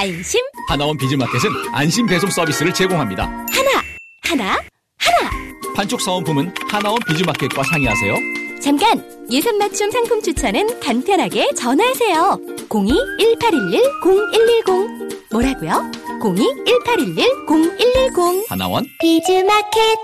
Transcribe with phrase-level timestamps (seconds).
[0.00, 0.40] 안심.
[0.66, 3.24] 하나원 비즈마켓은 안심 배송 서비스를 제공합니다.
[3.26, 3.82] 하나,
[4.22, 4.54] 하나,
[4.96, 5.30] 하나.
[5.76, 8.14] 판촉 사은품은 하나원 비즈마켓과 상의하세요.
[8.62, 9.26] 잠깐!
[9.30, 12.40] 예산 맞춤 상품 추천은 간편하게 전화하세요.
[12.70, 15.32] 02-1811-0110.
[15.32, 15.90] 뭐라고요?
[16.22, 18.46] 02-1811-0110.
[18.48, 19.98] 하나원 비즈마켓.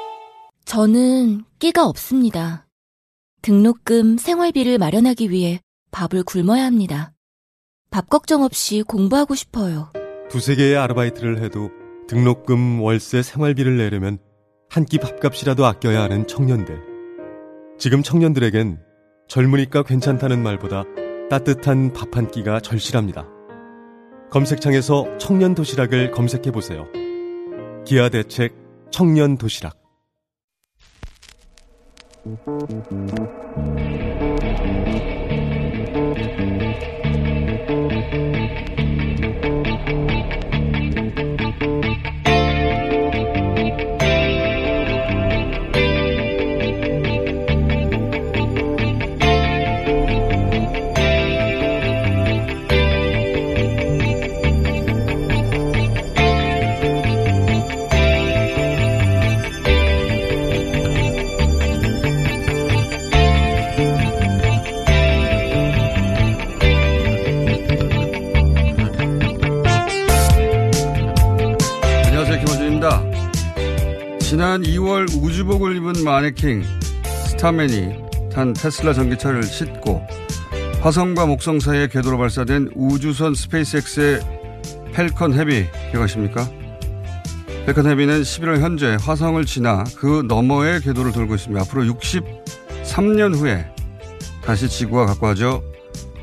[0.67, 2.67] 저는 끼가 없습니다.
[3.41, 7.13] 등록금, 생활비를 마련하기 위해 밥을 굶어야 합니다.
[7.97, 9.91] 밥 걱정 없이 공부하고 싶어요.
[10.29, 11.71] 두세 개의 아르바이트를 해도
[12.07, 14.19] 등록금, 월세, 생활비를 내려면
[14.69, 16.79] 한 끼 밥값이라도 아껴야 하는 청년들.
[17.79, 18.81] 지금 청년들에겐
[19.29, 20.85] 젊으니까 괜찮다는 말보다
[21.31, 23.27] 따뜻한 밥 한 끼가 절실합니다.
[24.31, 26.87] 검색창에서 청년 도시락을 검색해 보세요.
[27.87, 28.55] 기아 대책
[28.91, 29.75] 청년 도시락.
[74.57, 76.63] 지난 2월 우주복을 입은 마네킹
[77.29, 77.95] 스타맨이
[78.33, 80.07] 탄 테슬라 전기차를 싣고
[80.81, 84.21] 화성과 목성 사이에 궤도로 발사된 우주선 스페이스X의
[84.95, 86.49] 팰컨 헤비 기억하십니까?
[87.67, 91.61] 팰컨 헤비는 11월 현재 화성을 지나 그 너머의 궤도를 돌고 있습니다.
[91.63, 93.67] 앞으로 63년 후에
[94.43, 95.63] 다시 지구와 가까워져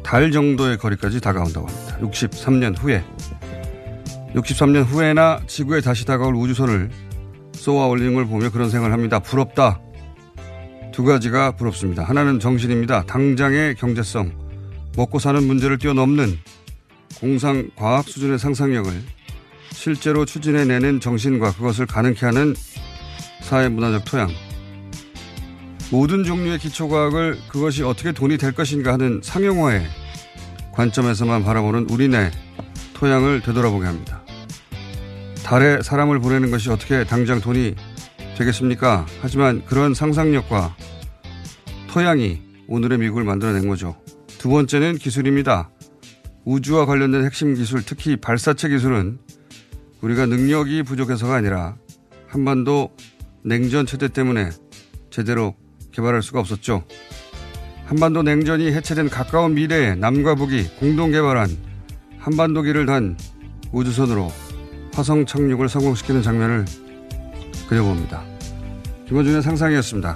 [0.02, 1.98] 달 정도의 거리까지 다가온다고 합니다.
[2.02, 3.04] 63년 후에.
[4.34, 6.90] 63년 후에나 지구에 다시 다가올 우주선을
[7.64, 9.20] 쏘아 올리는 걸 보며 그런 생각을 합니다.
[9.20, 9.80] 부럽다.
[10.92, 12.04] 두 가지가 부럽습니다.
[12.04, 13.04] 하나는 정신입니다.
[13.06, 14.34] 당장의 경제성,
[14.98, 16.38] 먹고 사는 문제를 뛰어넘는
[17.22, 18.92] 공상 과학 수준의 상상력을
[19.72, 22.54] 실제로 추진해내는 정신과 그것을 가능케 하는
[23.42, 24.28] 사회 문화적 토양.
[25.90, 29.88] 모든 종류의 기초과학을 그것이 어떻게 돈이 될 것인가 하는 상용화의
[30.74, 32.30] 관점에서만 바라보는 우리네
[32.94, 34.23] 토양을 되돌아보게 합니다.
[35.44, 37.76] 달에 사람을 보내는 것이 어떻게 당장 돈이
[38.38, 39.06] 되겠습니까?
[39.22, 40.76] 하지만 그런 상상력과
[41.90, 43.96] 토양이 오늘의 미국을 만들어낸 거죠.
[44.40, 45.70] 두 번째는 기술입니다.
[46.46, 49.20] 우주와 관련된 핵심 기술, 특히 발사체 기술은
[50.02, 51.76] 우리가 능력이 부족해서가 아니라
[52.28, 52.96] 한반도
[53.44, 54.50] 냉전 체제 때문에
[55.10, 55.56] 제대로
[55.92, 56.84] 개발할 수가 없었죠.
[57.86, 61.50] 한반도 냉전이 해체된 가까운 미래에 남과 북이 공동 개발한
[62.18, 63.18] 한반도기를 단
[63.72, 64.32] 우주선으로
[64.94, 66.66] 화성 착륙을 성공시키는 장면을
[67.68, 68.24] 그려봅니다.
[69.08, 70.16] 김원준의 상상이었습니다.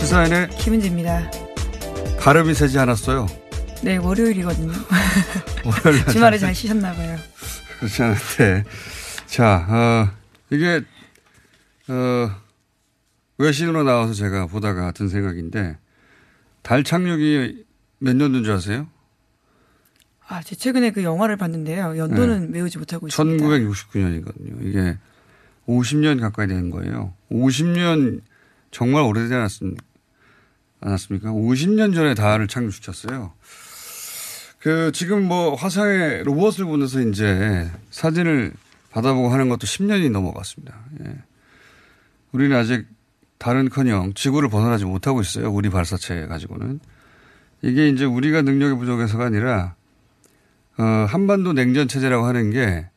[0.00, 1.30] 시사인의 김은지입니다.
[2.18, 3.26] 가름이 세지 않았어요.
[3.82, 4.72] 네, 월요일이거든요.
[5.64, 7.16] 월요일 날 주말에 잘잘 쉬셨나 봐요.
[7.78, 8.64] 그렇지 않은데.
[9.26, 10.08] 자, 어,
[10.50, 10.82] 이게,
[11.88, 12.30] 어,
[13.38, 15.76] 외신으로 나와서 제가 보다가 든 생각인데,
[16.62, 17.64] 달 착륙이
[17.98, 18.88] 몇 년도인 줄 아세요?
[20.26, 21.98] 아, 제 최근에 그 영화를 봤는데요.
[21.98, 23.44] 연도는 외우지 못하고 있습니다.
[23.44, 24.66] 1969년이거든요.
[24.66, 24.96] 이게
[25.66, 27.12] 50년 가까이 되는 거예요.
[27.30, 28.22] 50년
[28.70, 29.76] 정말 오래되지 않았습,
[30.80, 31.30] 않았습니까?
[31.30, 33.32] 50년 전에 달을 착륙시켰어요.
[34.60, 38.52] 그 지금 뭐 화성에 로봇을 보내서 이제 사진을
[38.90, 40.74] 받아보고 하는 것도 10년이 넘어갔습니다.
[41.04, 41.16] 예.
[42.32, 42.86] 우리는 아직
[43.44, 45.52] 달은커녕 지구를 벗어나지 못하고 있어요.
[45.52, 46.80] 우리 발사체 가지고는
[47.60, 49.74] 이게 이제 우리가 능력이 부족해서가 아니라
[50.78, 52.88] 어, 한반도 냉전 체제라고 하는 게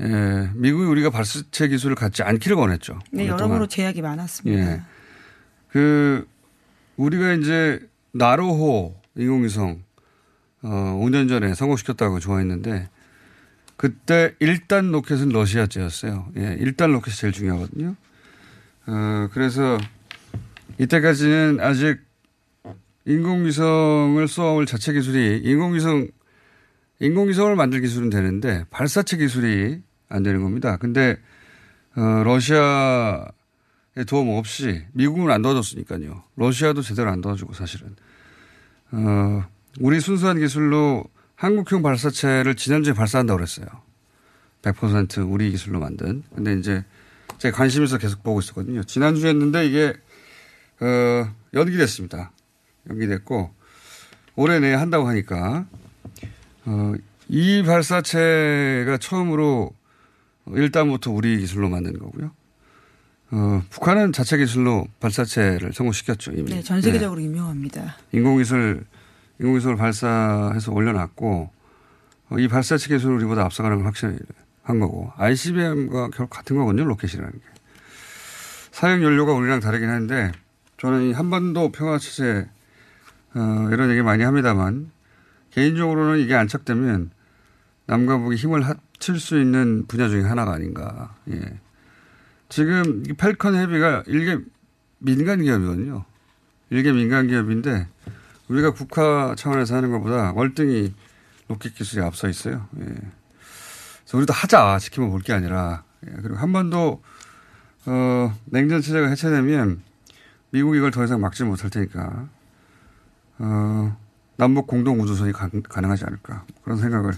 [0.00, 2.98] 예, 미국이 우리가 발사체 기술을 갖지 않기를 원했죠.
[3.12, 4.72] 네, 여러모로 제약이 많았습니다.
[4.72, 4.82] 예.
[5.68, 6.26] 그
[6.96, 7.78] 우리가 이제
[8.12, 9.84] 나로호 인공위성
[10.62, 10.68] 어
[11.00, 12.88] 5년 전에 성공시켰다고 좋아했는데
[13.76, 16.32] 그때 1단 로켓은 러시아제였어요.
[16.38, 17.94] 예, 1단 로켓이 제일 중요하거든요.
[18.86, 19.78] 어 그래서
[20.78, 21.98] 이때까지는 아직
[23.06, 26.08] 인공위성을 쏘아올 자체 기술이 인공위성
[27.00, 30.76] 인공위성을 만들 기술은 되는데 발사체 기술이 안 되는 겁니다.
[30.76, 31.16] 근데
[31.96, 33.26] 어 러시아의
[34.06, 36.22] 도움 없이 미국은 안 도와줬으니까요.
[36.36, 37.96] 러시아도 제대로 안 도와주고 사실은
[38.92, 39.44] 어
[39.80, 41.04] 우리 순수한 기술로
[41.36, 43.66] 한국형 발사체를 지난주에 발사한다고 그랬어요.
[44.62, 46.22] 100% 우리 기술로 만든.
[46.34, 46.84] 근데 이제
[47.40, 48.84] 제가 관심 있어 계속 보고 있었거든요.
[48.84, 49.94] 지난주에 했는데 이게
[50.80, 52.32] 어 연기됐습니다.
[52.88, 53.52] 연기됐고
[54.36, 55.66] 올해 내에 한다고 하니까
[56.66, 56.92] 어,
[57.28, 59.72] 이 발사체가 처음으로
[60.48, 62.30] 일단부터 우리 기술로 만든 거고요.
[63.32, 66.50] 어, 북한은 자체 기술로 발사체를 성공시켰죠 이미.
[66.50, 67.26] 네, 전 세계적으로 네.
[67.26, 67.96] 유명합니다.
[68.12, 68.84] 인공기술
[69.38, 71.50] 인공기술을 발사해서 올려놨고
[72.30, 74.18] 어, 이 발사체 기술을 우리보다 앞서가는 걸 확실히
[74.70, 77.38] 한 거고 ICBM과 결국 같은 거거든요 로켓이라는 게.
[78.70, 80.32] 사용 연료가 우리랑 다르긴 한데
[80.78, 82.48] 저는 이 한반도 평화 체제
[83.34, 84.90] 어, 이런 얘기 많이 합니다만
[85.50, 87.10] 개인적으로는 이게 안착되면
[87.86, 91.14] 남과 북이 힘을 합칠 수 있는 분야 중에 하나가 아닌가.
[91.30, 91.40] 예.
[92.48, 94.38] 지금 이 펠컨 헤비가 일개
[94.98, 96.04] 민간 기업이거든요.
[96.70, 97.88] 일개 민간 기업인데
[98.48, 100.94] 우리가 국가 차원에서 하는 것보다 월등히
[101.48, 102.68] 로켓 기술이 앞서 있어요.
[102.80, 102.94] 예.
[104.10, 106.10] 그래서 우리도 하자 지키면 볼게 아니라 예.
[106.20, 107.00] 그리고 한번도
[107.86, 109.82] 어, 냉전 체제가 해체되면
[110.50, 112.28] 미국이 이걸 더 이상 막지 못할 테니까
[113.38, 113.96] 어,
[114.36, 117.12] 남북 공동 우주선이 가, 능하지 않을까 그런 생각을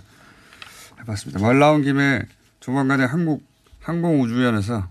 [1.00, 1.40] 해봤습니다.
[1.40, 2.26] 말 나온 김에
[2.60, 3.42] 조만간에 한국
[3.80, 4.86] 항공우주위원회에서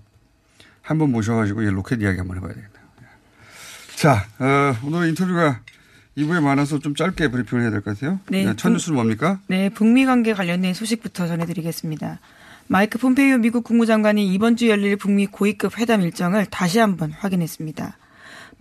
[0.82, 2.82] 한번 모셔가지고 이 로켓 이야기 한번 해봐야 되겠네요.
[3.96, 5.62] 자, 어, 오늘 인터뷰가
[6.22, 8.20] 2부에 많아서 좀 짧게 브리핑을 해야 될 것 같아요.
[8.30, 8.46] 네.
[8.46, 9.40] 네첫 뉴스는 뭡니까?
[9.48, 12.20] 네, 북미 관계 관련된 소식부터 전해드리겠습니다.
[12.68, 17.98] 마이크 폼페이오 미국 국무장관이 이번 주 열릴 북미 고위급 회담 일정을 다시 한번 확인했습니다.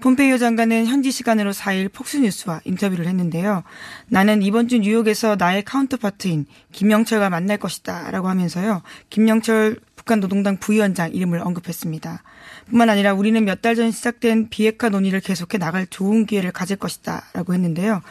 [0.01, 3.63] 폼페이오 장관은 현지 시간으로 4일 폭스뉴스와 인터뷰를 했는데요.
[4.09, 8.81] 나는 이번 주 뉴욕에서 나의 counterpart인 김영철과 만날 것이다 라고 하면서요.
[9.11, 9.77] 김영철
[10.11, 12.25] 북한 노동당 부위원장 이름을 언급했습니다.
[12.69, 17.27] 뿐만 아니라 우리는 몇 달 전 시작된 비핵화 논의를 계속해 나갈 좋은 기회를 가질 것이다
[17.33, 18.03] 라고 했는데요.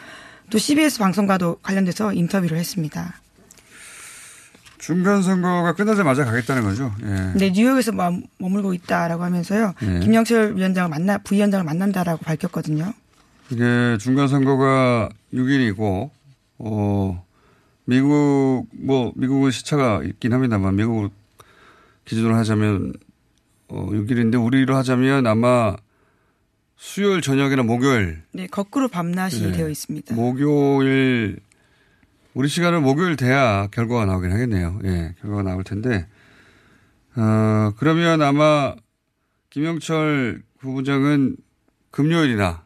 [0.48, 3.20] 또 CBS 방송과도 관련돼서 인터뷰를 했습니다.
[4.78, 6.90] 중간 선거가 끝나자마자 가겠다는 거죠.
[7.02, 7.32] 예.
[7.38, 7.92] 네, 뉴욕에서
[8.38, 9.74] 머물고 있다라고 하면서요.
[9.82, 10.00] 예.
[10.00, 12.94] 김영철 위원장을 만나 부위원장을 만난다라고 밝혔거든요.
[13.50, 16.08] 이게 중간 선거가 6일이고
[16.60, 17.26] 어
[17.84, 21.19] 미국 뭐 미국은 시차가 있긴 합니다만 미국
[22.10, 22.92] 기준으로 하자면
[23.68, 25.76] 어 6일인데 우리로 하자면 아마
[26.74, 28.22] 수요일 저녁이나 목요일.
[28.32, 29.52] 네, 거꾸로 밤낮이 네.
[29.52, 30.16] 되어 있습니다.
[30.16, 31.38] 목요일
[32.34, 34.80] 우리 시간은 목요일 돼야 결과가 나오긴 하겠네요.
[34.84, 36.08] 예, 결과가 나올 텐데,
[37.14, 38.74] 어, 그러면 아마
[39.50, 41.36] 김영철 부부장은
[41.92, 42.64] 금요일이나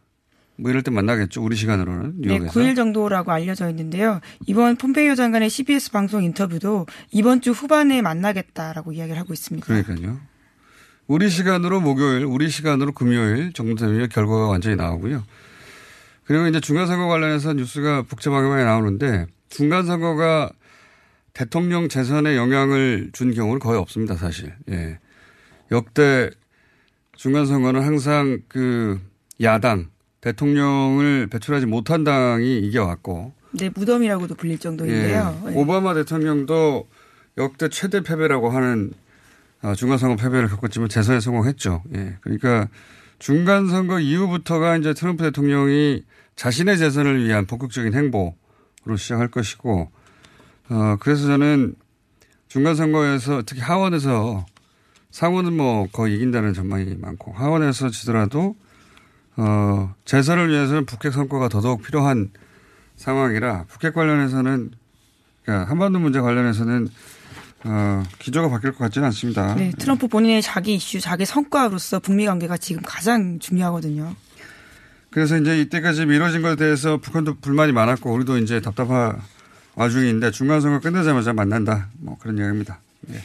[0.57, 1.43] 뭐 이럴 때 만나겠죠.
[1.43, 2.15] 우리 시간으로는.
[2.19, 2.61] 네, 뉴욕에서.
[2.61, 4.21] 네, 9일 정도라고 알려져 있는데요.
[4.47, 9.67] 이번 폼페이오 장관의 CBS 방송 인터뷰도 이번 주 후반에 만나겠다라고 이야기를 하고 있습니다.
[9.67, 10.21] 그러니까요.
[11.07, 15.25] 우리 시간으로 목요일, 우리 시간으로 금요일 정도 되면 결과가 완전히 나오고요.
[16.25, 20.51] 그리고 이제 중간선거 관련해서 뉴스가 복잡하게 많이 나오는데 중간 선거가
[21.35, 24.55] 대통령 재선에 영향을 준 경우는 거의 없습니다, 사실.
[24.71, 24.99] 예.
[25.73, 26.31] 역대
[27.17, 29.01] 중간 선거는 항상 그
[29.43, 29.91] 야당
[30.25, 33.33] 대통령을 배출하지 못한 당이 이겨왔고.
[33.53, 35.39] 네, 무덤이라고도 불릴 정도인데요.
[35.45, 35.51] 예.
[35.51, 35.57] 네.
[35.57, 36.89] 오바마 대통령도
[37.37, 38.93] 역대 최대 패배라고 하는
[39.63, 41.83] 어, 중간 선거 패배를 겪었지만 재선에 성공했죠.
[41.95, 42.17] 예.
[42.23, 42.69] 그러니까
[43.19, 46.03] 중간 선거 이후부터가 이제 트럼프 대통령이
[46.37, 48.35] 자신의 재선을 위한 본격적인 행보
[48.87, 49.91] 로 시작할 것이고,
[50.69, 51.75] 어, 그래서 저는
[52.49, 54.45] 중간선거에서 특히 하원에서
[55.11, 58.57] 상원은 뭐 거의 이긴다는 전망이 많고 하원에서 지더라도
[59.37, 62.31] 어, 재선을 위해서는 북핵 성과가 더더욱 필요한
[62.97, 64.71] 상황이라 북핵 관련해서는
[65.45, 66.89] 그러니까 한반도 문제 관련해서는
[67.65, 69.55] 어, 기조가 바뀔 것 같지는 않습니다.
[69.55, 74.15] 네, 트럼프 본인의 자기 이슈, 자기 성과로서 북미 관계가 지금 가장 중요하거든요.
[75.11, 79.21] 그래서 이제 이때까지 미뤄진 것에 대해서 북한도 불만이 많았고 우리도 이제 답답한
[79.77, 81.89] 와중인데 중간 선거 끝나자마자 만난다.
[81.99, 82.81] 뭐 그런 이야기입니다.
[83.13, 83.23] 예.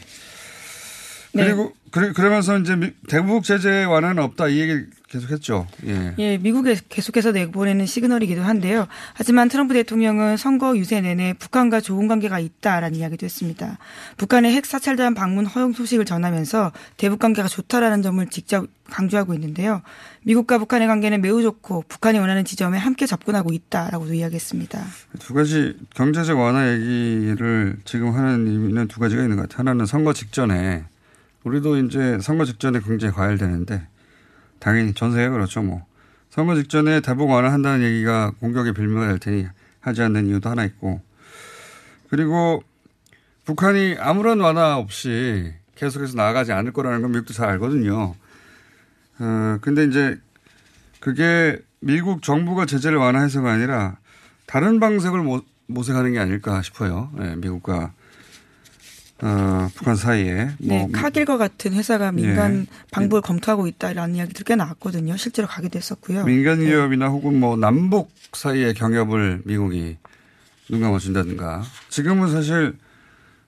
[1.32, 1.44] 네.
[1.44, 5.66] 그리고 그래, 그러면서 이제 미- 대북 제재 완화는 없다 이 얘기 계속했죠.
[5.86, 6.14] 예.
[6.18, 8.86] 예, 미국에 계속해서 내보내는 시그널이기도 한데요.
[9.14, 13.78] 하지만 트럼프 대통령은 선거 유세 내내 북한과 좋은 관계가 있다라는 이야기도 했습니다.
[14.18, 19.82] 북한의 핵 사찰단 방문 허용 소식을 전하면서 대북 관계가 좋다라는 점을 직접 강조하고 있는데요.
[20.22, 24.80] 미국과 북한의 관계는 매우 좋고 북한이 원하는 지점에 함께 접근하고 있다라고도 이야기했습니다.
[25.18, 29.58] 두 가지 경제적 완화 얘기를 지금 하는 의미는 두 가지가 있는 것 같아요.
[29.60, 30.84] 하나는 선거 직전에
[31.44, 33.86] 우리도 이제 선거 직전에 굉장히 과열되는데
[34.58, 35.86] 당연히 전 세계가 그렇죠 뭐.
[36.28, 39.46] 선거 직전에 대북 완화한다는 얘기가 공격의 빌미가 될 테니
[39.80, 41.00] 하지 않는 이유도 하나 있고
[42.08, 42.62] 그리고
[43.44, 48.14] 북한이 아무런 완화 없이 계속해서 나아가지 않을 거라는 건 미국도 잘 알거든요.
[49.18, 50.20] 어, 근데 이제
[51.00, 53.96] 그게 미국 정부가 제재를 완화해서가 아니라
[54.46, 57.10] 다른 방식을 모, 모색하는 게 아닐까 싶어요.
[57.20, 57.92] 예, 미국과
[59.22, 60.50] 어, 북한 사이에.
[60.58, 62.66] 네, 뭐, 카길과 같은 회사가 민간 예.
[62.90, 65.16] 방북을 검토하고 있다라는 이야기들 꽤 나왔거든요.
[65.16, 66.24] 실제로 가기도 했었고요.
[66.24, 69.98] 민간 기업이나 혹은 뭐 남북 사이의 경협을 미국이
[70.70, 71.62] 눈 감아준다든가.
[71.90, 72.76] 지금은 사실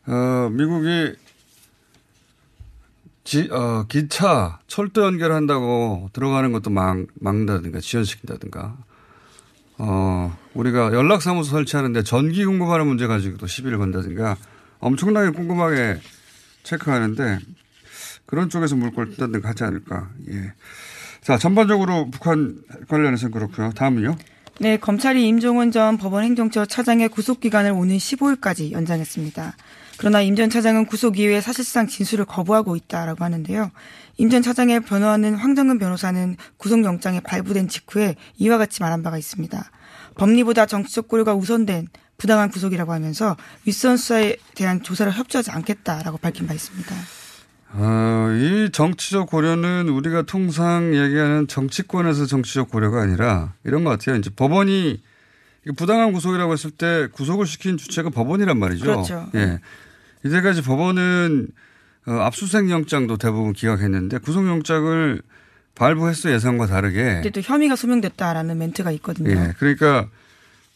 [0.06, 1.14] 어 미국이
[3.24, 8.76] 지, 어, 기차 철도 연결한다고 들어가는 것도 막, 막는다든가 지연시킨다든가.
[9.78, 14.36] 어, 우리가 연락사무소 설치하는데 전기 공급하는 문제 가지고도 시비를 건다든가
[14.82, 15.98] 엄청나게 꼼꼼하게
[16.64, 17.38] 체크하는데
[18.26, 20.10] 그런 쪽에서 물꼬를 뜯다든가 하지 않을까.
[20.30, 20.52] 예.
[21.22, 23.70] 자, 전반적으로 북한 관련해서는 그렇고요.
[23.72, 24.16] 다음은요.
[24.60, 29.56] 네, 검찰이 임종원 전 법원 행정처 차장의 구속 기간을 오는 15일까지 연장했습니다.
[29.98, 33.70] 그러나 임 전 차장은 구속 이후에 사실상 진술을 거부하고 있다라고 하는데요.
[34.18, 39.70] 임 전 차장의 변호하는 황정근 변호사는 구속영장이 발부된 직후에 이와 같이 말한 바가 있습니다.
[40.16, 41.88] 법리보다 정치적 고려가 우선된
[42.22, 43.36] 부당한 구속이라고 하면서
[43.66, 46.94] 윗선 수사에 대한 조사를 협조하지 않겠다라고 밝힌 바 있습니다.
[47.72, 54.14] 어, 이 정치적 고려는 우리가 통상 얘기하는 정치권에서 정치적 고려가 아니라 이런 것 같아요.
[54.14, 55.02] 이제 법원이
[55.76, 58.84] 부당한 구속이라고 했을 때 구속을 시킨 주체가 법원이란 말이죠.
[58.84, 59.28] 그렇죠.
[59.34, 59.58] 예.
[60.24, 61.48] 이제까지 법원은
[62.06, 65.20] 어, 압수수색 영장도 대부분 기각했는데 구속영장을
[65.74, 67.02] 발부했어 예상과 다르게.
[67.14, 69.30] 근데 또 혐의가 소명됐다라는 멘트가 있거든요.
[69.30, 69.54] 예.
[69.58, 70.08] 그러니까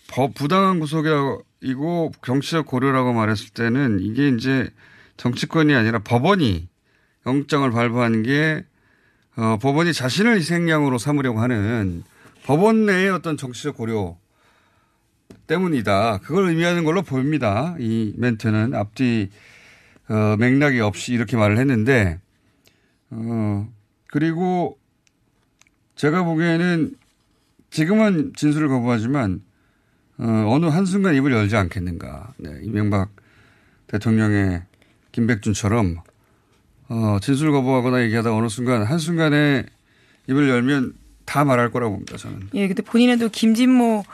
[0.08, 4.70] 법 부당한 구속이고 정치적 고려라고 말했을 때는 이게 이제
[5.16, 6.68] 정치권이 아니라 법원이
[7.26, 8.64] 영장을 발부하는 게
[9.36, 12.04] 어, 법원이 자신을 희생양으로 삼으려고 하는
[12.44, 14.16] 법원 내의 어떤 정치적 고려
[15.46, 16.18] 때문이다.
[16.18, 17.76] 그걸 의미하는 걸로 보입니다.
[17.78, 19.30] 이 멘트는 앞뒤
[20.08, 22.20] 어, 맥락이 없이 이렇게 말을 했는데
[23.10, 23.68] 어,
[24.08, 24.78] 그리고
[25.96, 26.94] 제가 보기에는
[27.70, 29.42] 지금은 진술을 거부하지만
[30.18, 32.32] 어, 어느 한순간 입을 열지 않겠는가.
[32.38, 33.10] 네, 이명박
[33.88, 34.62] 대통령의
[35.12, 35.96] 김백준처럼
[36.88, 39.64] 어, 진술 거부하거나 얘기하다 어느 순간 한순간에
[40.28, 40.94] 입을 열면
[41.24, 42.16] 다 말할 거라고 봅니다.
[42.16, 42.48] 저는.
[42.54, 44.04] 예, 근데 본인은 또 김진모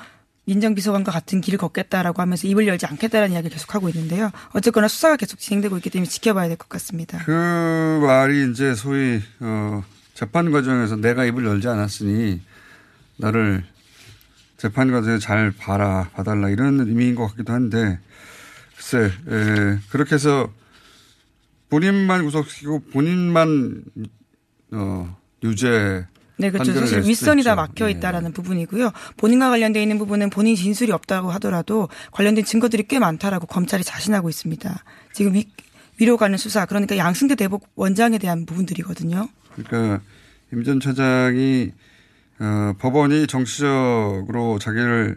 [0.45, 4.31] 민정비서관과 같은 길을 걷겠다라고 하면서 입을 열지 않겠다라는 이야기를 계속하고 있는데요.
[4.55, 7.19] 어쨌거나 수사가 계속 진행되고 있기 때문에 지켜봐야 될 것 같습니다.
[7.25, 12.41] 그 말이 이제 소위 어, 재판 과정에서 내가 입을 열지 않았으니
[13.19, 13.65] 나를
[14.62, 17.99] 재판 과정에 잘 봐라 봐달라 이런 의미인 것 같기도 한데
[18.76, 20.52] 글쎄 에, 그렇게 해서
[21.69, 23.83] 본인만 구속시키고 본인만
[24.71, 26.73] 어, 유죄 네, 그렇죠.
[26.75, 27.57] 사실 윗선이 다.
[27.57, 28.92] 막혀 있다라는 부분이고요.
[29.16, 34.85] 본인과 관련돼 있는 부분은 본인 진술이 없다고 하더라도 관련된 증거들이 꽤 많다라고 검찰이 자신하고 있습니다.
[35.12, 35.49] 지금 위,
[35.99, 39.28] 위로 가는 수사 그러니까 양승태 대법 원장에 대한 부분들이거든요.
[39.57, 40.00] 그러니까
[40.52, 41.73] 임 전 차장이
[42.43, 45.17] 어, 법원이 정치적으로 자기를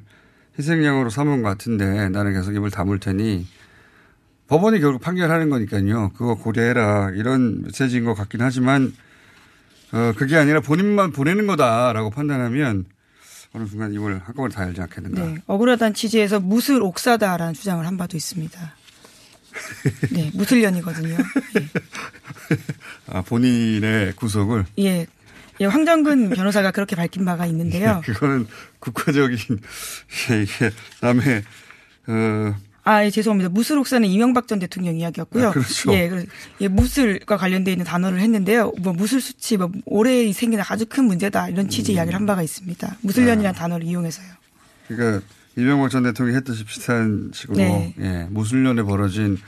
[0.59, 3.47] 희생양으로 삼은 것 같은데 나는 계속 입을 다물 테니
[4.47, 6.11] 법원이 결국 판결하는 거니까요.
[6.15, 8.93] 그거 고려해라 이런 메시지인 것 같긴 하지만
[9.91, 12.85] 어, 그게 아니라 본인만 보내는 거다라고 판단하면
[13.53, 15.25] 어느 순간 입을 한꺼번에 다 열지 않겠는가.
[15.25, 18.75] 네, 억울하다는 취지에서 무술 옥사다라는 주장을 한 바도 있습니다.
[20.11, 21.17] 네, 무술년이거든요.
[23.07, 24.65] 아, 본인의 구속을.
[24.79, 25.07] 예.
[25.61, 28.01] 예, 황정근 변호사가 그렇게 밝힌 바가 있는데요.
[28.05, 28.47] 그거는
[28.79, 29.37] 국가적인
[30.43, 30.71] 이게
[31.01, 31.43] 남의
[32.07, 33.49] 어, 아, 예, 죄송합니다.
[33.49, 35.47] 무술 옥사는 이명박 전 대통령 이야기였고요.
[35.47, 35.91] 아, 그렇죠.
[35.93, 36.25] 예, 그,
[36.61, 38.73] 예, 무술과 관련돼 있는 단어를 했는데요.
[38.79, 41.95] 뭐 무술 수치, 뭐 올해 생기는 아주 큰 문제다 이런 취지 음.
[41.95, 42.97] 이야기를 한 바가 있습니다.
[43.01, 43.53] 무술년이라는 아.
[43.59, 44.27] 단어를 이용해서요.
[44.87, 45.25] 그러니까
[45.57, 47.95] 이명박 전 대통령이 했듯이 비슷한 식으로 네.
[47.99, 49.39] 예, 무술년에 벌어진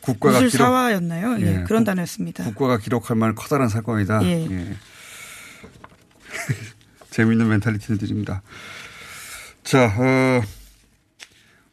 [0.00, 1.36] 국가가 무술 기록 사화였나요?
[1.42, 2.42] 예, 예, 그런 국- 단어였습니다.
[2.44, 4.24] 국가가 기록할 만한 커다란 사건이다.
[4.24, 4.74] 예.
[7.10, 8.42] 재미있는 mentality를 드립니다.
[9.62, 10.42] 자, 어,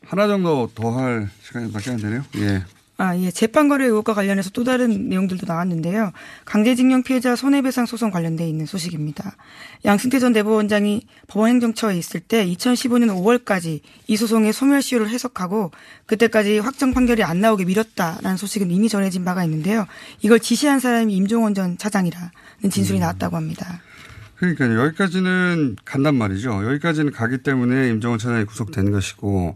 [0.06, 2.24] 하나 정도 더 할 시간이 밖에 안 되네요.
[2.38, 2.64] 예.
[2.98, 3.32] 아, 예.
[3.32, 6.12] 재판거래 의혹과 관련해서 또 다른 내용들도 나왔는데요.
[6.46, 9.36] 강제징용 피해자 손해배상 소송 관련돼 있는 소식입니다.
[9.86, 15.72] 양승태 전 대법원장이 법원행정처에 있을 때 2015년 5월까지 이 소송의 소멸시효를 해석하고
[16.06, 19.88] 그때까지 확정 판결이 안 나오게 미뤘다라는 소식은 이미 전해진 바가 있는데요.
[20.22, 22.30] 이걸 지시한 사람이 임종원 전 차장이라는
[22.70, 23.02] 진술이 음.
[23.02, 23.82] 나왔다고 합니다.
[24.42, 26.66] 그러니까 여기까지는 간단 말이죠.
[26.66, 29.56] 여기까지는 가기 때문에 임종원 차장이 구속된 것이고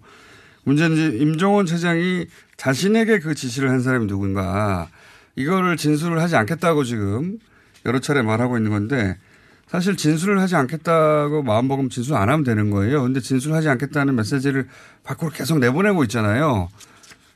[0.63, 2.27] 문제는 이제 임종원 차장이
[2.57, 4.87] 자신에게 그 지시를 한 사람이 누군가
[5.35, 7.39] 이거를 진술을 하지 않겠다고 지금
[7.87, 9.17] 여러 차례 말하고 있는 건데
[9.65, 13.01] 사실 진술을 하지 않겠다고 마음먹으면 진술 안 하면 되는 거예요.
[13.01, 14.67] 근데 진술하지 않겠다는 메시지를
[15.03, 16.69] 밖으로 계속 내보내고 있잖아요.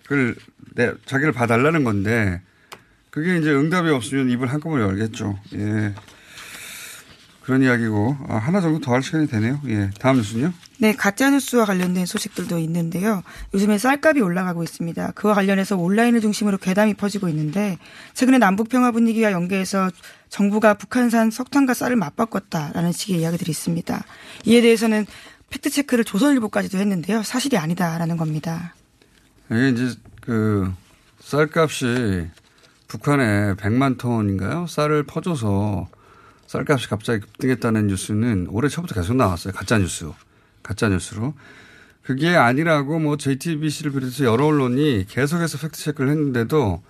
[0.03, 0.36] 그걸
[0.75, 2.44] 내, 자기를 봐달라는 건데
[3.10, 5.39] 그게 이제 응답이 없으면 입을 한꺼번에 열겠죠.
[5.56, 5.96] 예.
[7.50, 9.60] 그런 이야기고 아, 하나 정도 더 할 시간이 되네요.
[9.70, 9.89] 예.
[10.00, 10.53] 다음 뉴스는요?
[10.77, 13.24] 네, 가짜 뉴스와 관련된 소식들도 있는데요.
[13.56, 15.13] 요즘에 쌀값이 올라가고 있습니다.
[15.15, 17.79] 그와 관련해서 온라인을 중심으로 괴담이 퍼지고 있는데
[18.13, 19.89] 최근에 남북 평화 분위기와 연계해서
[20.29, 24.03] 정부가 북한산 석탄과 쌀을 맞바꿨다라는 식의 이야기들이 있습니다.
[24.46, 25.08] 이에 대해서는
[25.50, 27.24] fact check를 조선일보까지도 했는데요.
[27.24, 28.75] 사실이 아니다라는 겁니다.
[29.50, 30.72] 이게 이제 그
[31.20, 32.27] 쌀값이
[32.88, 34.68] 북한에 100만 톤인가요?
[34.68, 35.88] 쌀을 퍼줘서
[36.50, 39.53] 쌀값이 갑자기 급등했다는 뉴스는 올해 초부터 계속 나왔어요.
[39.53, 40.10] 가짜 뉴스.
[40.63, 41.36] 가짜 뉴스로.
[42.01, 46.82] 그게 아니라고 뭐 JTBC를 비롯해서 여러 언론이 계속해서 팩트 체크를 했는데도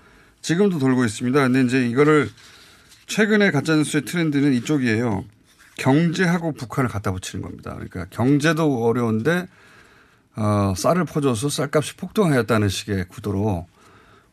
[0.41, 1.41] 지금도 돌고 있습니다.
[1.41, 2.29] 근데 이제 이거를
[3.07, 5.25] 최근에 가짜 뉴스의 트렌드는 이쪽이에요.
[5.75, 7.73] 경제하고 북한을 갖다 붙이는 겁니다.
[7.73, 9.49] 그러니까 경제도 어려운데
[10.37, 13.67] 어, 쌀을 퍼줘서 쌀값이 폭등하였다는 식의 구도로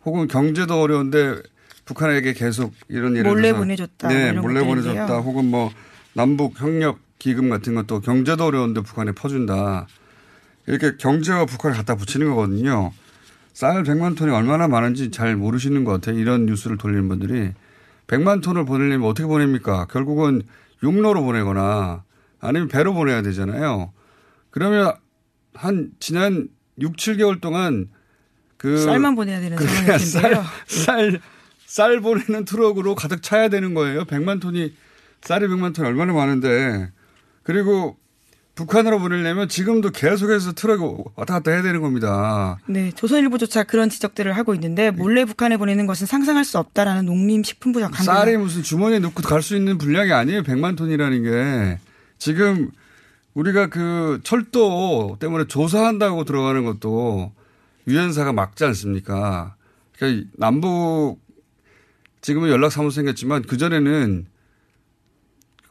[0.04, 1.42] 혹은 경제도 어려운데
[1.87, 4.93] 북한에게 계속 이런 예를 몰래 들어서 보내줬다, 네, 이런 몰래 것들인데요.
[4.93, 5.19] 보내줬다.
[5.21, 5.71] 혹은 뭐
[6.12, 9.87] 남북 협력 기금 같은 것도 경제도 어려운데 북한에 퍼준다.
[10.66, 12.93] 이렇게 경제와 북한을 갖다 붙이는 거거든요.
[13.52, 16.19] 쌀 100만 톤이 얼마나 많은지 잘 모르시는 것 같아요.
[16.19, 17.52] 이런 뉴스를 돌리는 분들이
[18.09, 19.87] 100만 톤을 보내려면 어떻게 보냅니까?
[19.87, 20.43] 결국은
[20.83, 22.02] 육로로 보내거나
[22.40, 23.93] 아니면 배로 보내야 되잖아요.
[24.50, 24.93] 그러면
[25.55, 26.49] 한 지난
[26.81, 27.88] 6, 7개월 동안
[28.57, 29.99] 그 쌀만 보내야 되는 텐데요.
[29.99, 31.21] 쌀, 쌀,
[31.76, 34.06] 쌀 보내는 트럭으로 가득 차야 되는 거예요.
[34.06, 34.72] 100만 톤이
[35.20, 36.90] 쌀이 100만 톤이 얼마나 많은데
[37.42, 37.98] 그리고
[38.54, 40.80] 북한으로 보내려면 지금도 계속해서 트럭이
[41.16, 42.56] 왔다 갔다 해야 되는 겁니다.
[42.66, 48.02] 네, 조선일보조차 그런 지적들을 하고 있는데 몰래 북한에 보내는 것은 상상할 수 없다라는 농림식품부 장관
[48.06, 50.44] 쌀이 무슨 주머니에 넣고 갈 수 있는 분량이 아니에요.
[50.44, 51.78] 100만 톤이라는 게.
[52.16, 52.70] 지금
[53.34, 57.32] 우리가 그 철도 때문에 조사한다고 들어가는 것도
[57.86, 59.56] 유엔사가 막지 않습니까?
[59.98, 61.25] 그러니까 남북
[62.26, 64.26] 지금은 연락 사무소 생겼지만 그전에는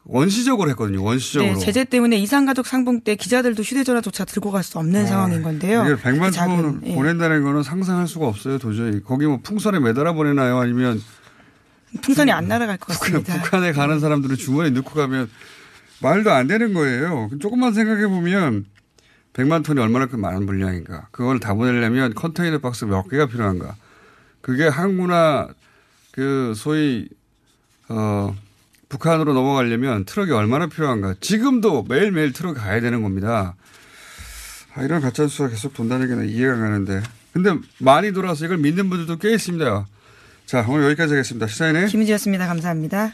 [0.06, 1.04] 원시적으로 했거든요.
[1.04, 1.52] 원시적으로.
[1.52, 5.82] 네, 제재 때문에 이상가족 상봉 때 기자들도 휴대전화조차 들고 갈 수 없는 상황인 건데요.
[5.82, 6.96] 아, 이게 100만 그 작은, 톤을 예.
[6.96, 8.58] 보낸다는 거는 상상할 수가 없어요.
[8.58, 9.02] 도저히.
[9.04, 10.58] 거기 뭐 풍선에 매달아 보내나요?
[10.60, 11.02] 아니면
[12.02, 13.34] 풍선이 안 날아갈 것 같습니다.
[13.42, 15.30] 북한 에 가는 사람들은 주머니에 넣고 가면
[16.02, 17.32] 말도 안 되는 거예요.
[17.42, 18.66] 조금만 생각해 보면
[19.34, 21.10] 100만 톤이 얼마나 그 많은 분량인가.
[21.12, 23.76] 그걸 다 보내려면 컨테이너 박스 몇 개가 필요한가.
[24.40, 25.50] 그게 항구나
[26.16, 27.10] 그 소위
[27.90, 28.34] 어
[28.88, 31.16] 북한으로 넘어가려면 트럭이 얼마나 필요한가.
[31.20, 33.56] 지금도 매일매일 트럭 가야 되는 겁니다.
[34.74, 37.02] 아, 이런 가짜뉴스가 계속 돈다는 게 이해가 가는데.
[37.34, 39.88] 근데 많이 돌아서 이걸 믿는 분들도 꽤 있습니다.
[40.46, 41.48] 자, 오늘 여기까지 하겠습니다.
[41.48, 42.48] 시사인의 김은지였습니다.
[42.48, 43.14] 감사합니다.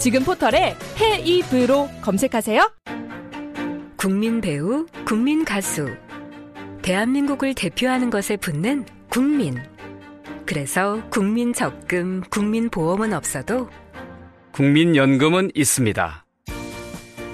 [0.00, 2.72] 지금 포털에 헤이브로 검색하세요.
[3.98, 5.94] 국민 배우, 국민 가수.
[6.80, 9.56] 대한민국을 대표하는 것에 붙는 국민.
[10.46, 13.68] 그래서 국민 적금, 국민 보험은 없어도
[14.52, 16.24] 국민연금은 있습니다.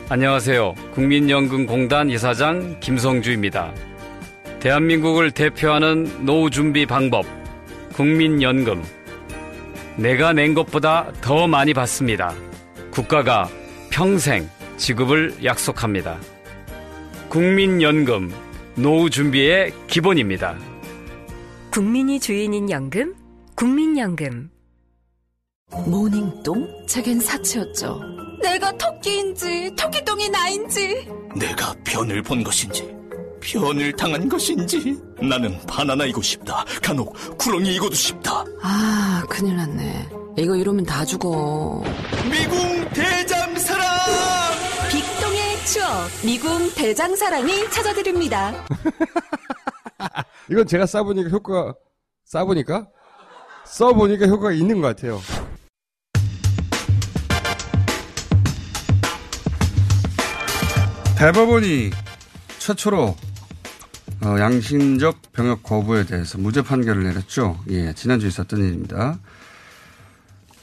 [0.08, 0.74] 안녕하세요.
[0.92, 3.72] 국민연금공단 이사장 김성주입니다.
[4.58, 7.26] 대한민국을 대표하는 노후 준비 방법,
[7.92, 8.82] 국민연금.
[9.96, 12.34] 내가 낸 것보다 더 많이 받습니다.
[12.96, 13.46] 국가가
[13.90, 16.18] 평생 지급을 약속합니다.
[17.28, 18.32] 국민연금,
[18.74, 20.56] 노후 준비의 기본입니다.
[21.70, 23.14] 국민이 주인인 연금,
[23.54, 24.48] 국민연금.
[25.86, 26.86] 모닝똥?
[26.86, 28.00] 제겐 사치였죠.
[28.42, 31.06] 내가 토끼인지 토끼똥이 나인지
[31.38, 32.96] 내가 변을 본 것인지
[33.42, 40.08] 변을 당한 것인지 나는 바나나이고 싶다 간혹 구렁이이고도 싶다 아, 큰일 났네.
[40.38, 41.82] 이거 이러면 다 죽어.
[42.30, 42.75] 미궁
[45.76, 48.64] 추억, 미궁 대장사랑이 찾아드립니다.
[50.50, 51.74] 이건 제가 써보니까 효과,
[52.24, 52.88] 써보니까?
[53.66, 55.20] 써보니까 효과가 있는 것 같아요.
[61.18, 61.90] 대법원이
[62.58, 63.14] 최초로
[64.24, 67.62] 어, 양심적 병역 거부에 대해서 무죄 판결을 내렸죠.
[67.68, 69.18] 예, 지난주에 있었던 일입니다.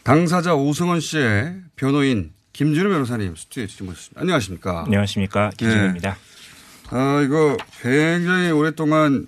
[0.02, 4.22] 당사자 오승원 씨의 변호인 김준호 변호사님 스튜디오에 모셨습니다.
[4.22, 4.84] 안녕하십니까?
[4.86, 5.50] 안녕하십니까?
[5.58, 6.10] 김준호입니다.
[6.10, 6.96] 예.
[6.96, 9.26] 아, 이거 굉장히 오랫동안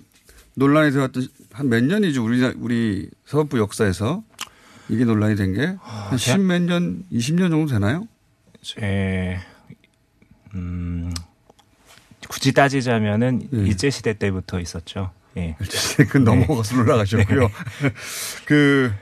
[0.54, 2.24] 논란이 되었던 한 몇 년이죠.
[2.24, 4.22] 우리, 우리 사법부 역사에서
[4.88, 8.06] 이게 논란이 된 게 한 십몇 년, 20년 정도 되나요?
[8.62, 9.38] 제,
[10.54, 11.12] 음,
[12.28, 13.58] 굳이 따지자면은 예.
[13.58, 15.10] 일제 시대 때부터 있었죠.
[15.36, 15.56] 예.
[16.10, 17.40] 그 넘어가서 올라가셨고요.
[17.40, 17.48] 네.
[18.46, 18.92] 그,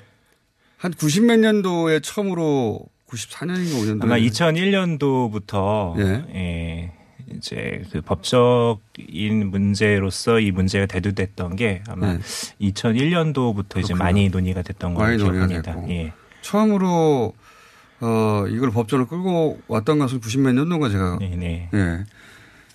[0.80, 4.02] 한90몇 년도에 처음으로 94년인가 5년도.
[4.02, 5.98] 아마 2001년도부터
[6.34, 6.92] 예.
[7.36, 12.18] 이제 그 법적인 문제로서 이 문제가 대두됐던 게 아마 네.
[12.60, 15.88] 2001년도부터 이제 많이 논의가 됐던 걸로 기억합니다.
[15.88, 16.12] 예.
[16.42, 17.34] 처음으로,
[18.00, 21.18] 어, 이걸 법전을 끌고 왔던 것은 90몇 년도인가 제가.
[21.18, 21.70] 네네.
[21.72, 22.04] 예.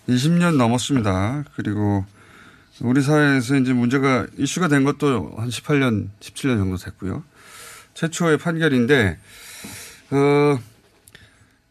[0.07, 1.43] 20년 넘었습니다.
[1.55, 2.03] 그리고
[2.81, 7.23] 우리 사회에서 이제 문제가 이슈가 된 것도 한 18년, 17년 정도 됐고요.
[7.93, 9.17] 최초의 판결인데,
[10.11, 10.59] 어,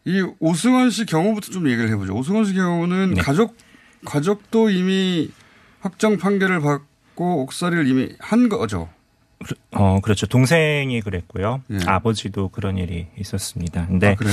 [0.05, 2.13] 이 오승원 씨 경우부터 좀 얘기를 해보죠.
[2.15, 3.55] 오승원 씨 경우는 가족,
[4.05, 5.29] 가족도 이미
[5.81, 8.89] 확정 판결을 받고 옥살이를 이미 한 거죠.
[9.71, 10.25] 어, 그렇죠.
[10.25, 11.61] 동생이 그랬고요.
[11.71, 11.77] 예.
[11.85, 13.87] 아버지도 그런 일이 있었습니다.
[13.87, 14.31] 근데 아?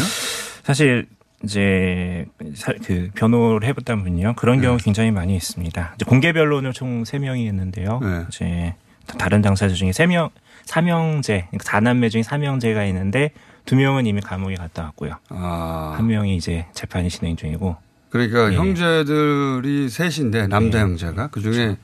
[0.64, 1.06] 사실
[1.44, 4.34] 이제 사- 그 변호를 해봤다 보면요.
[4.36, 4.62] 그런 네.
[4.66, 5.92] 경우 굉장히 많이 있습니다.
[5.94, 8.00] 이제 공개 변론을 총 3명이 했는데요.
[8.02, 8.24] 네.
[8.28, 8.74] 이제
[9.18, 10.30] 다른 당사자 중에 3명,
[10.64, 13.30] 삼형제, 그러니까 4남매 중에 3형제가 있는데
[13.66, 15.16] 두 명은 이미 감옥에 갔다 왔고요.
[15.28, 15.94] 아.
[15.96, 17.76] 한 명이 이제 재판이 진행 중이고.
[18.08, 18.56] 그러니까 예.
[18.56, 21.76] 형제들이 셋인데 남자 형제가 그 중에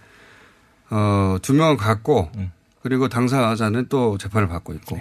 [0.91, 2.31] 어, 두 명은 갔고
[2.83, 4.97] 그리고 당사자는 또 재판을 받고 있고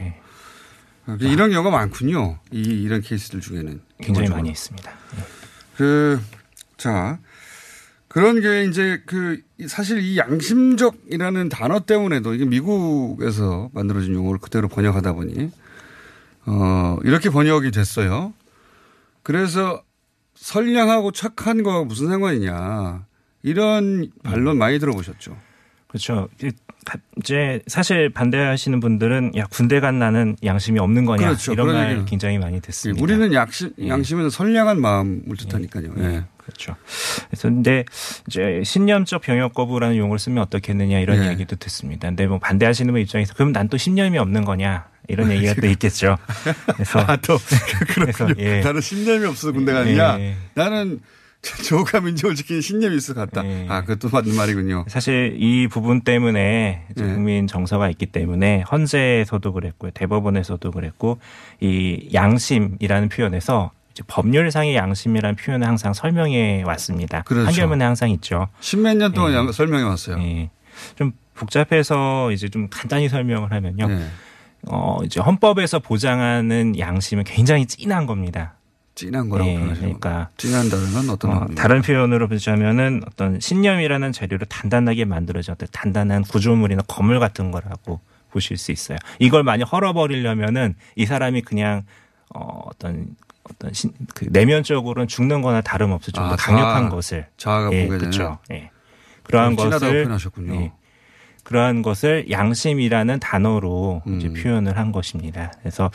[1.07, 2.39] 어, 이런 경우가 많군요.
[2.51, 3.65] 이 이런 케이스들 중에는
[3.97, 4.35] 굉장히 기본적으로.
[4.35, 4.91] 많이 있습니다.
[5.77, 6.19] 그,
[6.77, 7.19] 자,
[8.07, 15.13] 그런 게 이제 그 사실 이 양심적이라는 단어 때문에도 이게 미국에서 만들어진 용어를 그대로 번역하다
[15.13, 15.51] 보니
[16.45, 18.33] 어, 이렇게 번역이 됐어요.
[19.23, 19.83] 그래서
[20.35, 23.05] 선량하고 착한 거가 무슨 상관이냐.
[23.43, 25.37] 이런 반론 많이 들어보셨죠.
[25.87, 26.29] 그렇죠.
[27.17, 31.53] 이제 사실 반대하시는 분들은 야 군대 간 나는 양심이 없는 거냐 그렇죠.
[31.53, 32.05] 이런 말 얘기는.
[32.05, 32.99] 굉장히 많이 듣습니다.
[32.99, 35.93] 예, 우리는 약심, 양심에는 선량한 마음을 뜻하니까요.
[35.99, 36.23] 예.
[36.43, 36.75] 그렇죠.
[37.29, 37.83] 그래서 근데
[38.27, 41.29] 이제 신념적 병역 거부라는 용어를 쓰면 어떻겠느냐 이런 예.
[41.29, 42.07] 얘기도 듣습니다.
[42.09, 46.17] 근데 뭐 반대하시는 분 입장에서 그럼 난 또 신념이 없는 거냐 이런 얘기가 또 있겠죠.
[46.73, 47.37] 그래서 아, 또
[47.87, 48.35] 그렇군요.
[48.37, 48.59] 예.
[48.59, 50.19] 나는 신념이 없어서 군대 가느냐.
[50.19, 50.35] 예.
[50.53, 50.99] 나는
[51.41, 53.43] 조가 민족을 지키는 신념이 있어 갔다.
[53.45, 53.65] 예.
[53.69, 54.85] 아, 그것도 맞는 말이군요.
[54.89, 57.01] 사실 이 부분 때문에 예.
[57.01, 61.19] 국민 정서가 있기 때문에 헌재에서도 그랬고요, 대법원에서도 그랬고
[61.61, 63.71] 이 양심이라는 표현에서
[64.07, 67.21] 법률상의 양심이라는 표현을 항상 설명해 왔습니다.
[67.23, 67.45] 그렇죠.
[67.45, 68.47] 판결문에 항상 있죠.
[68.59, 69.35] 십몇 년 동안 예.
[69.37, 70.17] 양- 설명해 왔어요.
[70.21, 70.49] 예.
[70.95, 73.87] 좀 복잡해서 이제 좀 간단히 설명을 하면요.
[73.89, 74.05] 예.
[74.67, 78.53] 어, 이제 헌법에서 보장하는 양심은 굉장히 진한 겁니다.
[78.93, 79.57] 진한 거라고 예.
[79.57, 81.47] 그러니까 진한다는 건 어떤 어?
[81.55, 87.99] 다른 표현으로 보자면은 어떤 신념이라는 재료를 단단하게 만들어진 어떤 단단한 구조물이나 건물 같은 거라고
[88.31, 88.97] 보실 수 있어요.
[89.19, 91.83] 이걸 많이 헐어버리려면은 이 사람이 그냥
[92.33, 93.07] 어, 어떤
[93.51, 97.99] 어떤 신, 그 내면적으로는 죽는 거나 다름없이 좀더 아, 강력한 자아, 것을 자아가 예, 붕괴되는.
[97.99, 98.39] 그렇죠.
[98.51, 98.71] 예.
[99.23, 100.53] 그러한 좀 진하다고 것을 표현하셨군요.
[100.55, 100.71] 예.
[101.43, 104.33] 그러한 것을 양심이라는 단어로 이제 음.
[104.33, 105.51] 표현을 한 것입니다.
[105.59, 105.91] 그래서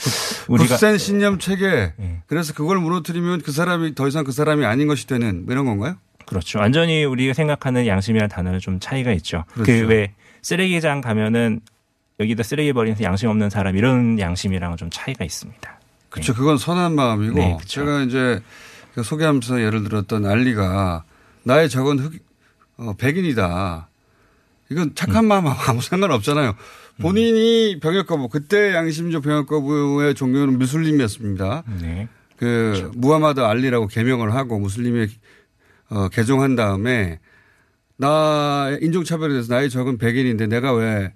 [0.49, 1.93] 우리가 굳센 신념 체계.
[1.99, 2.23] 예.
[2.27, 5.97] 그래서 그걸 무너뜨리면 그 사람이 더 이상 그 사람이 아닌 것이 되는 뭐 이런 건가요?
[6.27, 6.59] 그렇죠.
[6.59, 9.45] 완전히 우리가 생각하는 양심이라는 단어는 좀 차이가 있죠.
[9.53, 9.73] 그렇죠.
[9.73, 11.61] 그왜 쓰레기장 가면은
[12.19, 15.76] 여기다 쓰레기 버리는 양심 없는 사람 이런 양심이랑은 좀 차이가 있습니다.
[16.17, 16.35] 그렇죠.
[16.35, 17.59] 그건 선한 마음이고 네.
[17.65, 18.41] 제가 이제
[18.95, 21.05] 그 소개하면서 예를 들었던 알리가
[21.43, 22.15] 나의 적은 흑,
[22.79, 23.89] 어, 백인이다.
[24.71, 25.29] 이건 착한 음.
[25.29, 26.55] 마음하고 아무 상관 없잖아요.
[27.01, 31.65] 본인이 병역 거부, 그때 양심적 병역 거부의 종교는 무슬림이었습니다.
[31.83, 32.09] 네.
[32.37, 35.09] 그 무하마드 알리라고 개명을 하고 무슬림에
[35.91, 37.21] 어, 개종한 다음에
[37.99, 41.13] 나 인종차별에 대해서 나의 적은 백인인데 내가 왜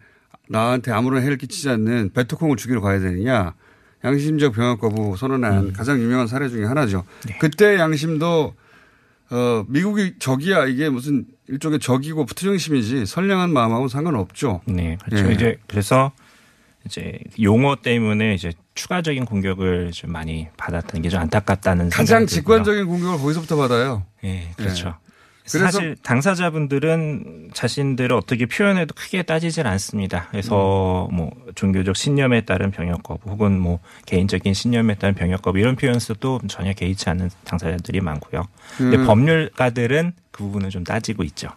[0.48, 3.54] 나한테 아무런 해를 끼치지 않는 베트콩을 죽이러 가야 되느냐.
[4.04, 7.04] 양심적 병역 거부 선언한 가장 유명한 사례 중에 하나죠.
[7.38, 8.54] 그때 양심도
[9.30, 14.62] 어, 미국이 적이야 이게 무슨 일종의 적이고 부투정심이지 선량한 마음하고는 상관없죠.
[14.66, 15.28] 네, 그렇죠.
[15.28, 15.34] 예.
[15.34, 16.12] 이제 그래서
[16.86, 22.26] 이제 용어 때문에 이제 추가적인 공격을 좀 많이 받았다는 게 좀 안타깝다는 가장.
[22.26, 24.04] 직관적인 공격을 거기서부터 받아요.
[24.24, 24.74] 예, 그렇죠.
[24.84, 24.98] 그래서
[25.58, 30.28] 사실 당사자분들은 자신들을 어떻게 표현해도 크게 따지질 않습니다.
[30.30, 31.16] 그래서 음.
[31.16, 35.98] 뭐 종교적 신념에 따른 병역 거부 혹은 뭐 개인적인 신념에 따른 병역 거부 이런 표현
[35.98, 38.46] 써도 전혀 개의치 않는 당사자들이 많고요.
[38.76, 41.48] 근데 그- 법률가들은 그 부분을 좀 따지고 있죠.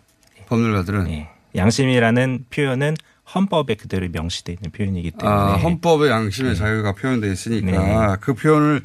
[0.48, 1.30] 법률가들은 예.
[1.56, 2.96] 양심이라는 표현은
[3.34, 7.72] 헌법에 그대로 명시되어 있는 표현이기 때문에 아, 헌법에 양심의 자유가 표현되어 있으니까
[8.12, 8.18] 네.
[8.20, 8.82] 그 표현을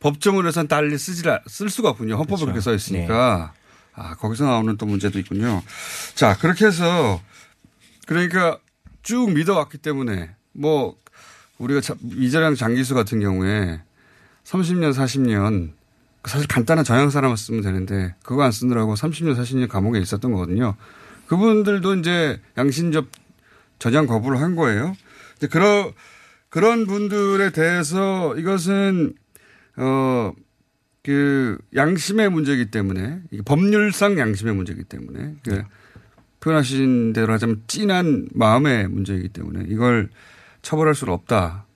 [0.00, 2.14] 법조문에서는 달리 쓰지 쓸 수가 없군요.
[2.14, 2.44] 헌법에 그렇죠.
[2.46, 3.52] 그렇게 써 있으니까
[4.00, 5.62] 아 거기서 나오는 또 문제도 있군요.
[6.14, 7.20] 자 그렇게 해서
[8.06, 8.58] 그러니까
[9.02, 10.96] 쭉 믿어왔기 때문에 뭐
[11.58, 13.82] 우리가 자- 이재량 장기수 같은 경우에
[14.44, 15.72] 30년 40년
[16.24, 20.76] 사실 간단한 정형사람만 쓰면 되는데 그거 안 쓰느라고 30년 40년 감옥에 있었던 거거든요.
[21.26, 23.06] 그분들도 이제 양심적
[23.78, 24.96] 저장 거부를 한 거예요.
[25.50, 25.92] 그런
[26.48, 29.12] 그런 분들에 대해서 이것은
[29.76, 30.32] 어
[31.02, 35.62] 그 양심의 문제이기 때문에 법률상 양심의 문제이기 때문에 그
[36.40, 40.10] 표현하신 대로 하자면 찐한 마음의 문제이기 때문에 이걸
[40.62, 41.66] 처벌할 수는 없다.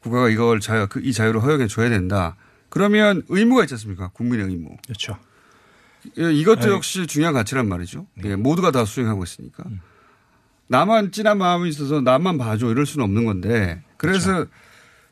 [0.00, 2.36] 국가가 이걸 자유 그 이 자유를 허용해 줘야 된다.
[2.68, 4.08] 그러면 의무가 있지 않습니까?
[4.08, 4.76] 국민의 의무.
[4.84, 5.16] 그렇죠.
[6.18, 8.06] 예, 이것도 아니, 역시 중요한 가치란 말이죠.
[8.24, 9.64] 예, 모두가 다 수행하고 있으니까.
[10.68, 14.46] 나만 찐한 마음이 있어서 나만 봐줘 이럴 수는 없는 건데 그래서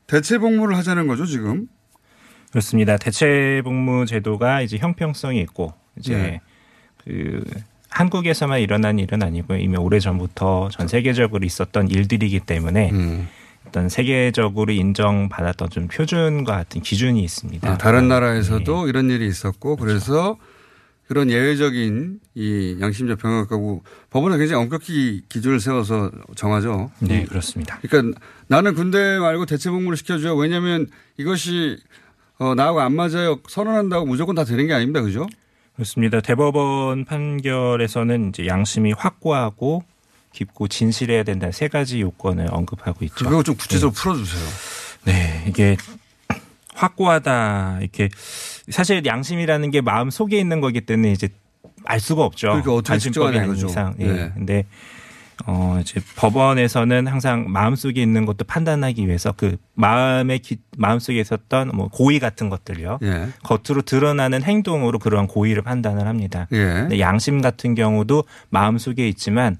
[0.06, 1.68] 대체 복무를 하자는 거죠 지금.
[2.58, 2.96] 그렇습니다.
[2.98, 6.40] 대체 복무 제도가 이제 형평성이 있고 이제 네.
[7.04, 7.42] 그
[7.88, 9.58] 한국에서만 일어난 일은 아니고요.
[9.58, 13.28] 이미 오래 전부터 전 세계적으로 있었던 일들이기 때문에 음.
[13.66, 17.68] 어떤 세계적으로 인정받았던 좀 표준과 같은 기준이 있습니다.
[17.72, 20.36] 아, 다른 나라에서도 이런 일이 있었고 그래서
[21.08, 26.92] 그런 예외적인 이 양심적 병역 가구 법원에 굉장히 엄격히 기준을 세워서 정하죠.
[27.00, 27.80] 네, 이- 그렇습니다.
[27.82, 30.36] 그러니까 나는 군대 말고 대체 복무를 시켜줘요.
[30.36, 30.86] 왜냐하면
[31.16, 31.78] 이것이
[32.38, 33.38] 어, 나하고 안 맞아요.
[33.48, 35.00] 선언한다고 무조건 다 되는 게 아닙니다.
[35.02, 35.26] 그죠?
[35.74, 36.20] 그렇습니다.
[36.20, 39.84] 대법원 판결에서는 이제 양심이 확고하고
[40.32, 43.24] 깊고 진실해야 된다는 세 가지 요건을 언급하고 있죠.
[43.28, 44.44] 그거 좀 구체적으로 풀어주세요.
[45.04, 45.76] 네, 이게
[46.74, 48.08] 확고하다 이렇게
[48.68, 51.28] 사실 양심이라는 게 마음 속에 있는 거기 때문에 이제
[51.84, 52.48] 알 수가 없죠.
[52.48, 53.54] 그러니까 어떻게 관심법이 아닌.
[53.54, 53.94] 이상.
[54.00, 54.06] 예.
[54.06, 54.32] 네.
[54.34, 54.64] 근데
[55.46, 61.20] 어 이제 법원에서는 항상 마음 속에 있는 것도 판단하기 위해서 그 마음의 기, 마음 속에
[61.20, 62.98] 있었던 뭐 고의 같은 것들요.
[63.02, 63.28] 예.
[63.42, 66.46] 겉으로 드러나는 행동으로 그러한 고의를 판단을 합니다.
[66.52, 66.64] 예.
[66.64, 69.58] 근데 양심 같은 경우도 마음 속에 있지만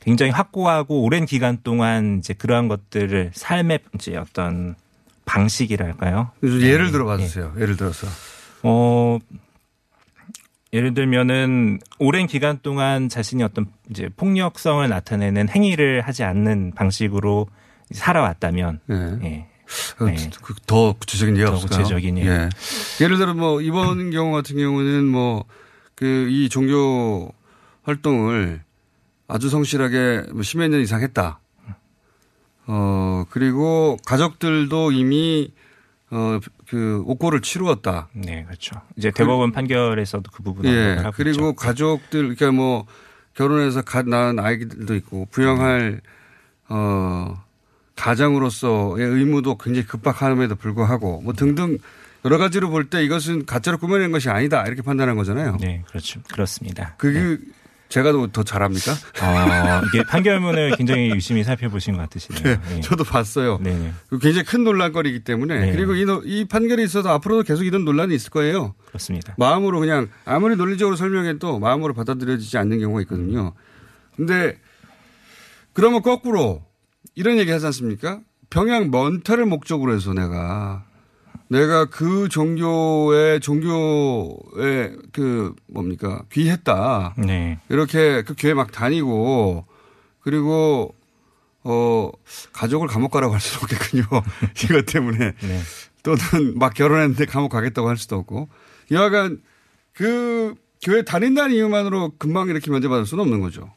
[0.00, 4.74] 굉장히 확고하고 오랜 기간 동안 이제 그러한 것들을 삶의 이제 어떤
[5.24, 6.30] 방식이랄까요?
[6.42, 7.52] 예를 들어 봐 주세요.
[7.56, 8.08] 예를 들어서.
[8.64, 9.18] 어,
[10.72, 17.46] 예를 들면은 오랜 기간 동안 자신이 어떤 이제 폭력성을 나타내는 행위를 하지 않는 방식으로
[17.90, 19.46] 살아왔다면, 예.
[20.00, 20.30] 어, 네.
[20.42, 21.78] 그더 구체적인 예가 더 없을까요?
[21.82, 22.26] 구체적인 예.
[22.26, 22.48] 예.
[23.02, 25.44] 예를 들어 뭐 이번 경우 같은 경우는 뭐
[25.94, 27.32] 그 이 종교
[27.84, 28.62] 활동을
[29.28, 31.38] 아주 성실하게 뭐 십몇 년 이상 했다.
[32.66, 35.52] 어 그리고 가족들도 이미
[36.12, 38.08] 어 그 옥고를 치루었다.
[38.12, 38.80] 네, 그렇죠.
[38.96, 40.96] 이제 대법원 판결에서도 그 부분 예.
[40.96, 41.54] 하고 그리고 있죠.
[41.56, 42.86] 가족들 그러니까 뭐
[43.34, 46.00] 결혼해서 갓 낳은 아이들도 있고 부양할
[46.68, 47.42] 어
[47.96, 51.78] 가장으로서의 의무도 굉장히 급박함에도 불구하고 뭐 등등
[52.24, 55.56] 여러 가지로 볼 때 이것은 가짜로 꾸며낸 것이 아니다 이렇게 판단한 거잖아요.
[55.60, 56.20] 네, 그렇죠.
[56.32, 56.94] 그렇습니다.
[56.98, 57.38] 그게
[57.92, 58.92] 제가 더, 더 잘합니까?
[58.92, 62.42] 어, 이게 판결문을 굉장히 유심히 살펴보신 것 같으시네요.
[62.42, 62.80] 네, 예.
[62.80, 63.58] 저도 봤어요.
[63.62, 63.92] 네네.
[64.22, 65.72] 굉장히 큰 논란거리이기 때문에 네.
[65.72, 68.74] 그리고 이, 노- 이 판결이 있어도 앞으로도 계속 이런 논란이 있을 거예요.
[68.86, 69.34] 그렇습니다.
[69.36, 73.52] 마음으로 그냥 아무리 논리적으로 설명해도 마음으로 받아들여지지 않는 경우가 있거든요.
[74.16, 74.58] 근데
[75.74, 76.62] 그러면 거꾸로
[77.14, 78.20] 이런 얘기 하지 않습니까?
[78.48, 80.84] 평양 먼타를 목적으로 해서 내가
[81.52, 87.14] 내가 그 종교의 종교에 그 뭡니까 귀했다.
[87.18, 87.60] 네.
[87.68, 89.66] 이렇게 그 교회 막 다니고
[90.20, 90.94] 그리고
[91.62, 92.10] 어
[92.54, 94.22] 가족을 감옥 가라고 할 수는 없겠군요.
[94.64, 95.60] 이것 때문에 네.
[96.02, 98.48] 또는 막 결혼했는데 감옥 가겠다고 할 수도 없고
[98.90, 99.42] 여하간
[99.92, 103.70] 그 교회 다닌다는 이유만으로 금방 이렇게 면제받을 수는 없는 거죠.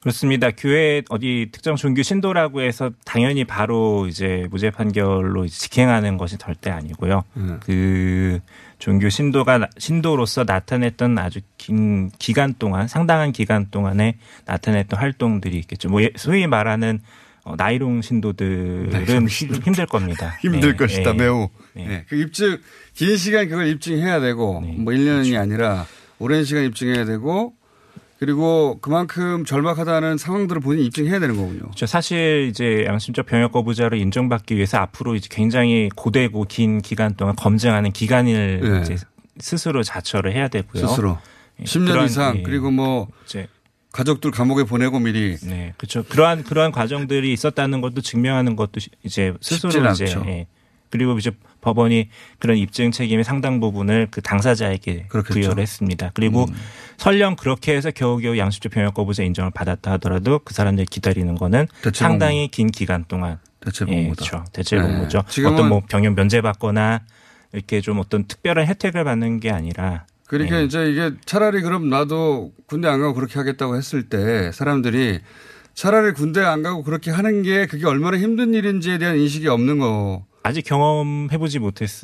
[0.00, 0.50] 그렇습니다.
[0.52, 7.24] 교회 어디 특정 종교 신도라고 해서 당연히 바로 이제 무죄 판결로 직행하는 것이 절대 아니고요.
[7.60, 8.38] 그
[8.78, 15.88] 종교 신도가 나- 신도로서 나타냈던 아주 긴 기간 동안 상당한 기간 동안에 나타냈던 활동들이 있겠죠.
[15.88, 17.00] 뭐 예- 소위 말하는
[17.44, 20.36] 어, 나이롱 신도들은 네, 좀 힘- 힘들 겁니다.
[20.42, 21.18] 힘들 네, 것이다, 네.
[21.18, 21.48] 매우.
[21.72, 21.86] 네.
[21.86, 22.04] 네.
[22.08, 22.58] 그 입증,
[22.94, 25.38] 긴 시간 그걸 입증해야 되고, 뭐 1년이 그렇죠.
[25.38, 25.86] 아니라
[26.18, 27.54] 오랜 시간 입증해야 되고,
[28.18, 31.60] 그리고 그만큼 절박하다는 상황들을 본인이 입증해야 되는 거군요.
[31.60, 31.86] 그렇죠.
[31.86, 37.92] 사실 이제 양심적 병역 거부자를 인정받기 위해서 앞으로 이제 굉장히 고되고 긴 기간 동안 검증하는
[37.92, 38.80] 기간을 네.
[38.82, 38.96] 이제
[39.38, 40.86] 스스로 자처를 해야 되고요.
[40.88, 41.18] 스스로.
[41.60, 43.46] 예, 10년 그런, 이상 예, 그리고 뭐 이제
[43.92, 46.02] 가족들 감옥에 보내고 미리 네, 그렇죠.
[46.04, 50.06] 그러한 그러한 과정들이 있었다는 것도 증명하는 것도 시- 이제 스스로 이제.
[50.26, 50.46] 예.
[50.90, 55.34] 그리고 이제 법원이 그런 입증 책임의 상당 부분을 그 당사자에게 그렇겠죠.
[55.40, 56.10] 부여를 했습니다.
[56.14, 56.54] 그리고 음.
[56.96, 62.04] 설령 그렇게 해서 겨우겨우 양심적 병역 거부자 인정을 받았다 하더라도 그 사람들이 기다리는 거는 대체
[62.04, 64.24] 상당히 긴 기간 동안 대체 예, 복무다.
[64.24, 64.44] 그렇죠.
[64.52, 64.82] 대체 네.
[64.82, 65.18] 복무죠.
[65.46, 67.00] 어떤 뭐 병역 면제 받거나
[67.52, 70.64] 이렇게 좀 어떤 특별한 혜택을 받는 게 아니라 그러니까 예.
[70.64, 75.20] 이제 이게 차라리 그럼 나도 군대 안 가고 그렇게 하겠다고 했을 때 사람들이
[75.74, 80.26] 차라리 군대 안 가고 그렇게 하는 게 그게 얼마나 힘든 일인지에 대한 인식이 없는 거.
[80.48, 81.58] 아직 경험해보지.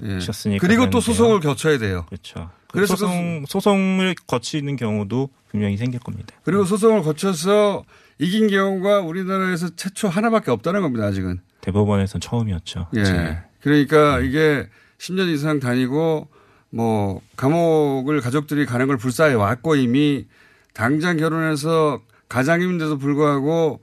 [0.05, 0.59] 예.
[0.59, 1.01] 그리고 또.
[1.01, 2.05] 소송을 거쳐야 돼요.
[2.09, 2.51] 그렇죠.
[2.69, 6.35] 그래서 그래서 소송, 소송을 거치는 경우도 분명히 생길 겁니다.
[6.45, 7.85] 그리고 소송을 거쳐서
[8.19, 11.07] 이긴 경우가 우리나라에서 최초 하나밖에 없다는 겁니다.
[11.07, 11.41] 아직은.
[11.63, 12.89] 대법원에선 처음이었죠.
[12.97, 13.03] 예.
[13.03, 13.43] 네.
[13.61, 16.29] 그러니까 이게 10년 이상 다니고
[16.71, 20.27] 뭐 감옥을 가족들이 가는 걸 불사해 왔고 이미
[20.75, 23.81] 당장 결혼해서 가장임인데도 불구하고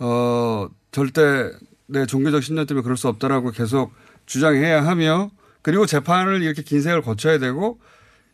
[0.00, 1.50] 어 절대
[1.92, 3.92] 내 종교적 신념 때문에 그럴 수 없다라고 계속
[4.26, 5.30] 주장해야 하며
[5.62, 7.78] 그리고 재판을 이렇게 긴 세월 거쳐야 되고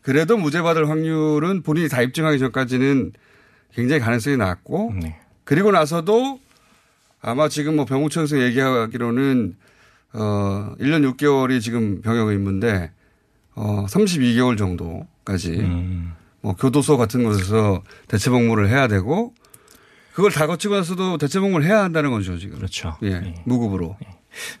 [0.01, 3.13] 그래도 무죄 받을 확률은 본인이 다 입증하기 전까지는
[3.73, 5.19] 굉장히 가능성이 낮고 네.
[5.43, 6.39] 그리고 나서도
[7.21, 9.55] 아마 지금 뭐 병무청에서 얘기하기로는
[10.13, 12.91] 어 1년 6개월이 지금 병역 의무인데
[13.55, 16.13] 어 32개월 정도까지 음.
[16.41, 19.33] 뭐 교도소 같은 곳에서 대체 복무를 해야 되고
[20.13, 22.57] 그걸 다 거치고 나서도 대체 복무를 해야 한다는 거죠 지금.
[22.57, 22.97] 그렇죠.
[23.03, 23.95] 예, 무급으로.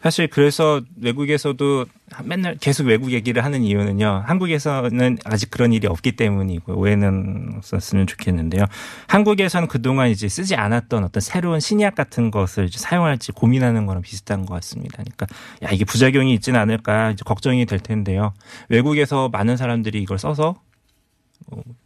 [0.01, 1.85] 사실 그래서 외국에서도
[2.23, 4.23] 맨날 계속 외국 얘기를 하는 이유는요.
[4.25, 8.65] 한국에서는 아직 그런 일이 없기 때문이고 오해는 없었으면 좋겠는데요.
[9.07, 14.55] 한국에서는 그동안 이제 쓰지 않았던 어떤 새로운 신약 같은 것을 사용할지 고민하는 거랑 비슷한 것
[14.55, 15.03] 같습니다.
[15.03, 15.27] 그러니까
[15.63, 18.33] 야 이게 부작용이 있지는 않을까 이제 걱정이 될 텐데요.
[18.69, 20.55] 외국에서 많은 사람들이 이걸 써서 어,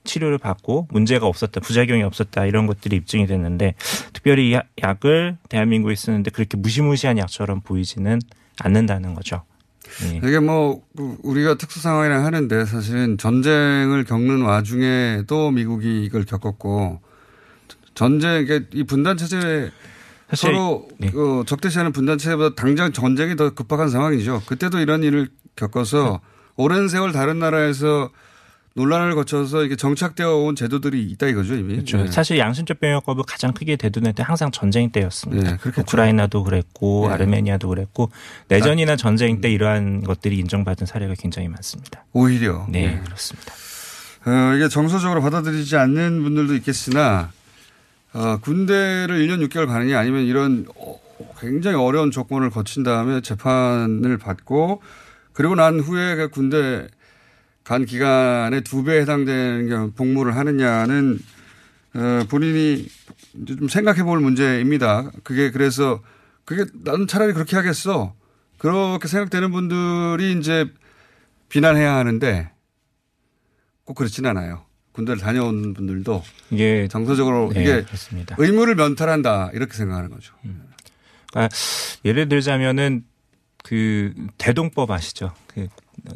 [0.03, 3.75] 치료를 받고 문제가 없었다, 부작용이 없었다 이런 것들이 입증이 됐는데
[4.11, 8.19] 특별히 이 약- 약을 대한민국에 쓰는데 그렇게 무시무시한 약처럼 보이지는
[8.59, 9.43] 않는다는 거죠.
[10.03, 10.17] 예.
[10.17, 10.81] 이게 뭐
[11.23, 16.99] 우리가 특수 상황이라 하는데 사실은 전쟁을 겪는 와중에도 미국이 이걸 겪었고
[17.93, 19.71] 전쟁 이 분단 체제
[20.33, 21.11] 서로 네.
[21.11, 24.41] 그 적대시하는 분단 체제보다 당장 전쟁이 더 급박한 상황이죠.
[24.47, 26.21] 그때도 이런 일을 겪어서
[26.55, 28.09] 오랜 세월 다른 나라에서
[28.75, 31.75] 논란을 거쳐서 이게 정착되어 온 제도들이 있다 이거죠 이미.
[31.75, 31.97] 그렇죠.
[31.97, 32.07] 네.
[32.07, 35.51] 사실 양심적 병역법을 가장 크게 대두할 때 항상 전쟁 때였습니다.
[35.51, 35.81] 네, 그렇겠죠.
[35.81, 37.13] 우크라이나도 그랬고 네.
[37.13, 38.09] 아르메니아도 그랬고
[38.47, 42.03] 내전이나 전쟁 때 이러한 것들이 인정받은 사례가 굉장히 많습니다.
[42.13, 42.65] 오히려.
[42.69, 43.53] 네, 그렇습니다.
[44.25, 47.31] 어, 이게 정서적으로 받아들이지 않는 분들도 있겠으나
[48.13, 50.99] 어, 군대를 1년 6개월 가느냐 아니면 이런 어,
[51.39, 54.81] 굉장히 어려운 조건을 거친 다음에 재판을 받고
[55.33, 56.87] 그리고 난 후에 그 군대
[57.63, 61.19] 간 기간의 두 배에 해당되는 경우 복무를 하느냐는
[61.95, 62.87] 어, 본인이
[63.47, 65.11] 좀 생각해 볼 문제입니다.
[65.23, 66.01] 그게 그래서
[66.45, 68.15] 그게 나는 차라리 그렇게 하겠어.
[68.57, 70.65] 그렇게 생각되는 분들이 이제
[71.49, 72.49] 비난해야 하는데
[73.85, 74.65] 꼭 그렇진 않아요.
[74.93, 78.35] 군대를 다녀온 분들도 이게 정서적으로 네, 이게 그렇습니다.
[78.37, 80.33] 의무를 면탈한다 이렇게 생각하는 거죠.
[81.31, 81.55] 그러니까
[82.05, 83.03] 예를 들자면은
[83.63, 85.33] 그 대동법 아시죠?
[85.47, 85.67] 그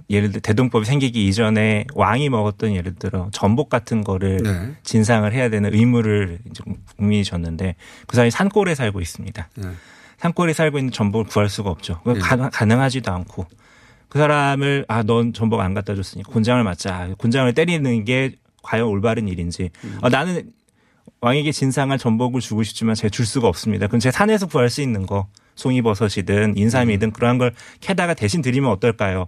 [0.09, 4.73] 예를 들어 대동법이 생기기 이전에 왕이 먹었던 예를 들어 전복 같은 거를 네.
[4.83, 6.61] 진상을 해야 되는 의무를 이제
[6.97, 9.49] 국민이 졌는데 그 사람이 산골에 살고 있습니다.
[9.55, 9.67] 네.
[10.17, 12.01] 산골에 살고 있는 전복을 구할 수가 없죠.
[12.05, 12.15] 네.
[12.19, 13.45] 가- 가능하지도 않고
[14.09, 17.09] 그 사람을 아 넌 전복 안 갖다 줬으니 곤장을 맞자.
[17.17, 19.69] 곤장을 때리는 게 과연 올바른 일인지.
[19.85, 19.99] 음.
[20.01, 20.51] 아, 나는
[21.21, 23.87] 왕에게 진상할 전복을 주고 싶지만 제가 줄 수가 없습니다.
[23.87, 29.25] 그럼 제 산에서 구할 수 있는 거 송이버섯이든 인삼이든 그러한 걸 캐다가 대신 드리면 어떨까요?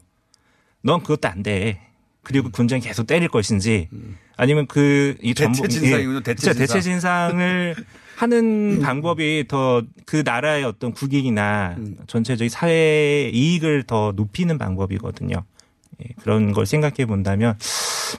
[0.83, 1.81] 넌 그것도 안 돼.
[2.23, 3.89] 그리고 군장 계속 때릴 것인지
[4.37, 5.33] 아니면 그이 음.
[5.35, 6.53] 대체 진상이군요, 대체.
[6.53, 7.29] 대체 진상.
[7.31, 7.75] 진상 을
[8.17, 11.95] 하는 방법이 더 그 나라의 어떤 국익이나 음.
[12.07, 15.35] 전체적인 사회 이익을 더 높이는 방법이거든요.
[16.01, 17.59] 예, 그런 걸 생각해 본다면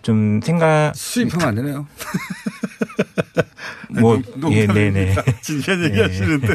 [0.02, 1.88] 좀 생각 수입하면 안 되네요.
[4.00, 4.66] 뭐 농- 예.
[4.66, 5.14] 네네.
[5.42, 6.54] 진지한 얘기 하시는데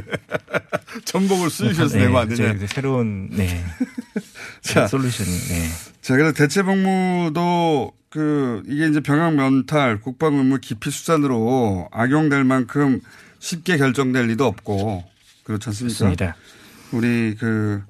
[1.03, 2.57] 전복을 수입해서 내면 안 되냐.
[2.57, 3.63] 저 새로운 네.
[4.61, 4.87] 자.
[4.87, 5.67] 솔루션이 네.
[6.05, 13.01] 자, 그래서 대체 복무도 그 이게 이제 병역 면탈, 국방 의무 기피 수단으로 악용될 만큼
[13.39, 15.03] 쉽게 결정될 리도 없고
[15.45, 15.93] 그렇지 않습니까?
[16.05, 16.35] 맞습니다.
[16.91, 17.81] 우리 그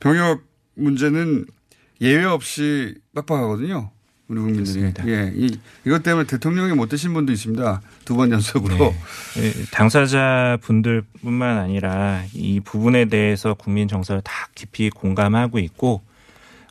[0.00, 0.40] 병역
[0.76, 1.44] 문제는
[2.00, 3.90] 예외 없이 빡빡하거든요.
[4.28, 4.90] 우리 국민들이.
[5.06, 5.30] 예.
[5.36, 7.82] 이, 이것 때문에 대통령이 못 되신 분도 있습니다.
[8.06, 8.76] 두 번 연속으로.
[8.78, 8.94] 네.
[9.42, 16.07] 예, 당사자 분들뿐만 아니라 이 부분에 대해서 국민 정서를 다 깊이 공감하고 있고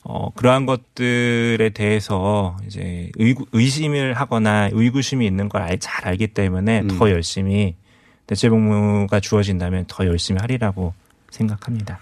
[0.04, 6.88] 어, 그러한 것들에 대해서 이제 의, 의심을 하거나 의구심이 있는 걸 잘 알기 때문에 음.
[6.88, 7.74] 더 열심히
[8.26, 10.94] 대체 복무가 주어진다면 더 열심히 하리라고
[11.30, 11.98] 생각합니다.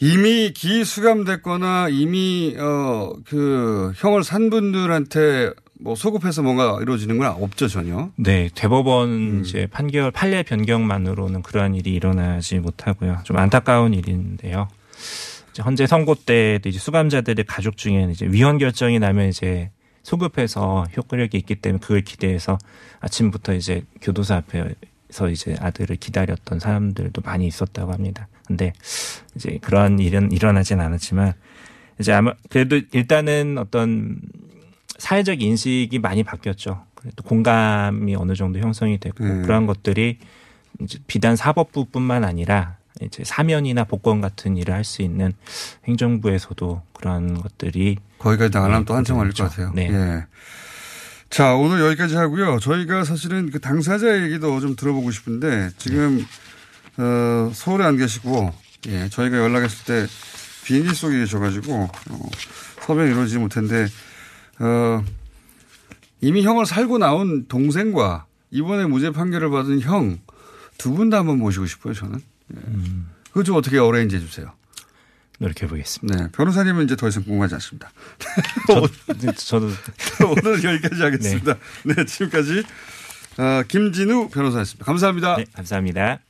[0.00, 8.10] 이미 기수감됐거나 이미 어 그 형을 산 분들한테 뭐 소급해서 뭔가 이루어지는 건 없죠 전혀.
[8.16, 9.42] 네, 대법원 음.
[9.44, 13.18] 이제 판결 판례 변경만으로는 그러한 일이 일어나지 못하고요.
[13.24, 14.68] 좀 안타까운 일인데요.
[15.62, 19.70] 현재 선고 때도 이제 수감자들의 가족 중에는 이제 위헌 결정이 나면 이제
[20.02, 22.58] 소급해서 효과력이 있기 때문에 그걸 기대해서
[23.00, 28.28] 아침부터 이제 교도소 앞에서 이제 아들을 기다렸던 사람들도 많이 있었다고 합니다.
[28.46, 28.72] 근데
[29.34, 31.32] 이제 그러한 일은 일어나진 않았지만
[31.98, 34.20] 이제 아마 그래도 일단은 어떤
[34.98, 36.84] 사회적 인식이 많이 바뀌었죠.
[36.94, 39.42] 그래도 공감이 어느 정도 형성이 됐고 음.
[39.42, 40.18] 그러한 것들이
[40.80, 45.32] 이제 비단 사법부뿐만 아니라 이제 사면이나 복권 같은 일을 할 수 있는
[45.86, 49.44] 행정부에서도 그러한 것들이 거기까지 나가려면 네, 또 한참 걸릴 것.
[49.44, 49.72] 같아요.
[49.74, 49.88] 네.
[49.90, 50.26] 예.
[51.30, 52.58] 자, 오늘 여기까지 하고요.
[52.60, 56.24] 저희가 사실은 그 당사자 얘기도 좀 들어보고 싶은데 지금
[56.96, 58.52] 어, 서울에 안 계시고
[58.88, 60.06] 예, 저희가 연락했을 때
[60.64, 62.28] 비행기 속에 계셔가지고 어,
[62.86, 63.86] 섭외 이루어지지 못했는데
[64.60, 65.04] 어,
[66.20, 70.18] 이미 형을 살고 나온 동생과 이번에 무죄 판결을 받은 형
[70.78, 71.94] 두 분 다 한번 모시고 싶어요.
[71.94, 72.20] 저는.
[72.56, 73.14] 예.
[73.28, 74.52] 그거 좀 어떻게 어레인지 해주세요.
[75.38, 76.24] 노력해 보겠습니다.
[76.24, 77.90] 네, 변호사님은 이제 더 이상 궁금하지 않습니다.
[79.36, 79.70] 저, 도
[80.30, 81.56] 오늘 여기까지 하겠습니다.
[81.84, 82.62] 네, 지금까지
[83.38, 84.84] 어, 김진우 변호사였습니다.
[84.84, 85.36] 감사합니다.
[85.36, 86.20] 네, 감사합니다.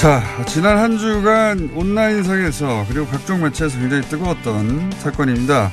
[0.00, 5.70] 자, 지난 한 주간 온라인상에서 그리고 각종 매체에서 굉장히 뜨거웠던 사건입니다.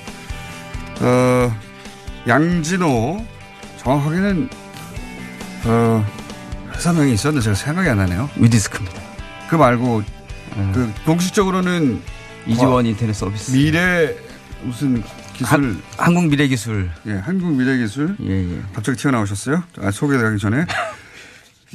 [1.00, 1.58] 어,
[2.28, 3.26] 양진호
[3.78, 4.50] 정확하게는
[5.68, 6.06] 어,
[6.76, 8.30] 회사명이 있었는데 제가 생각이 안 나네요.
[8.36, 9.02] 위디스크입니다.
[9.50, 10.04] 그 말고
[10.74, 12.02] 그 공식적으로는
[12.48, 13.52] 이지원 어, 인터넷 서비스.
[13.52, 14.14] 미래
[14.62, 15.04] 무슨
[15.36, 16.90] 기술 한국 미래 기술.
[17.06, 18.18] 예, 한국 미래 기술.
[18.24, 18.62] 예, 예.
[18.74, 19.64] 갑자기 튀어나오셨어요?
[19.80, 20.66] 아, 소개하기 전에.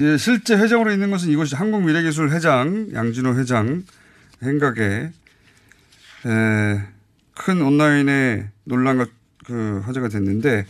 [0.01, 3.85] 예, 실제 회장으로 있는 것은 이곳이 한국미래기술 회장, 양진호 회장
[4.43, 5.11] 행각에
[6.25, 6.81] 에,
[7.35, 9.07] 큰 온라인에 논란과
[9.45, 10.67] 그 화제가 됐는데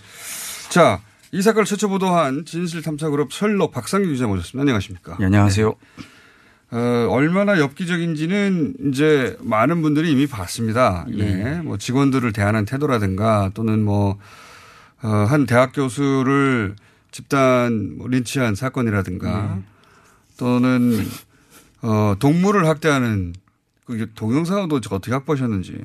[0.70, 1.00] 자,
[1.30, 4.62] 이 사건을 최초 보도한 진실탐사그룹 셜록 박상규 기자 모셨습니다.
[4.62, 5.16] 안녕하십니까?
[5.20, 5.74] 예, 안녕하세요.
[6.72, 11.04] 어, 얼마나 엽기적인지는 이제 많은 분들이 이미 봤습니다.
[11.10, 11.24] 예.
[11.24, 11.60] 네.
[11.62, 14.18] 뭐 직원들을 대하는 태도라든가 또는 뭐,
[15.02, 16.74] 어, 한 대학 교수를
[17.12, 19.60] 집단 뭐 린치한 사건이라든가
[20.36, 21.06] 또는
[21.82, 23.34] 어, 동물을 학대하는
[23.84, 25.78] 그 동영상도 어떻게 확보하셨는지.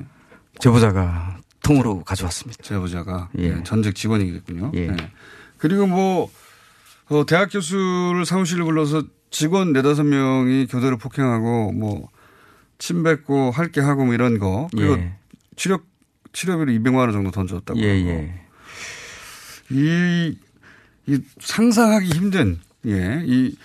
[0.60, 2.62] 제보자가 통으로 가져왔습니다.
[2.62, 3.50] 제보자가 예.
[3.54, 4.72] 네, 전직 직원이겠군요.
[4.74, 4.86] 예.
[4.88, 4.96] 네.
[5.58, 6.30] 그리고 뭐
[7.10, 12.08] 어, 대학 교수를 사무실을 불러서 직원 네다섯 명이 교대로 폭행하고 뭐
[12.78, 15.14] 침뱉고 할 게 하고 뭐 이런 거 그리고 예.
[15.56, 15.80] 치료
[16.32, 17.78] 치료비로 200만 원 정도 던졌다고.
[17.80, 18.34] 예, 예.
[19.70, 20.36] 이,
[21.08, 23.56] 이 상상하기 힘든 예, 이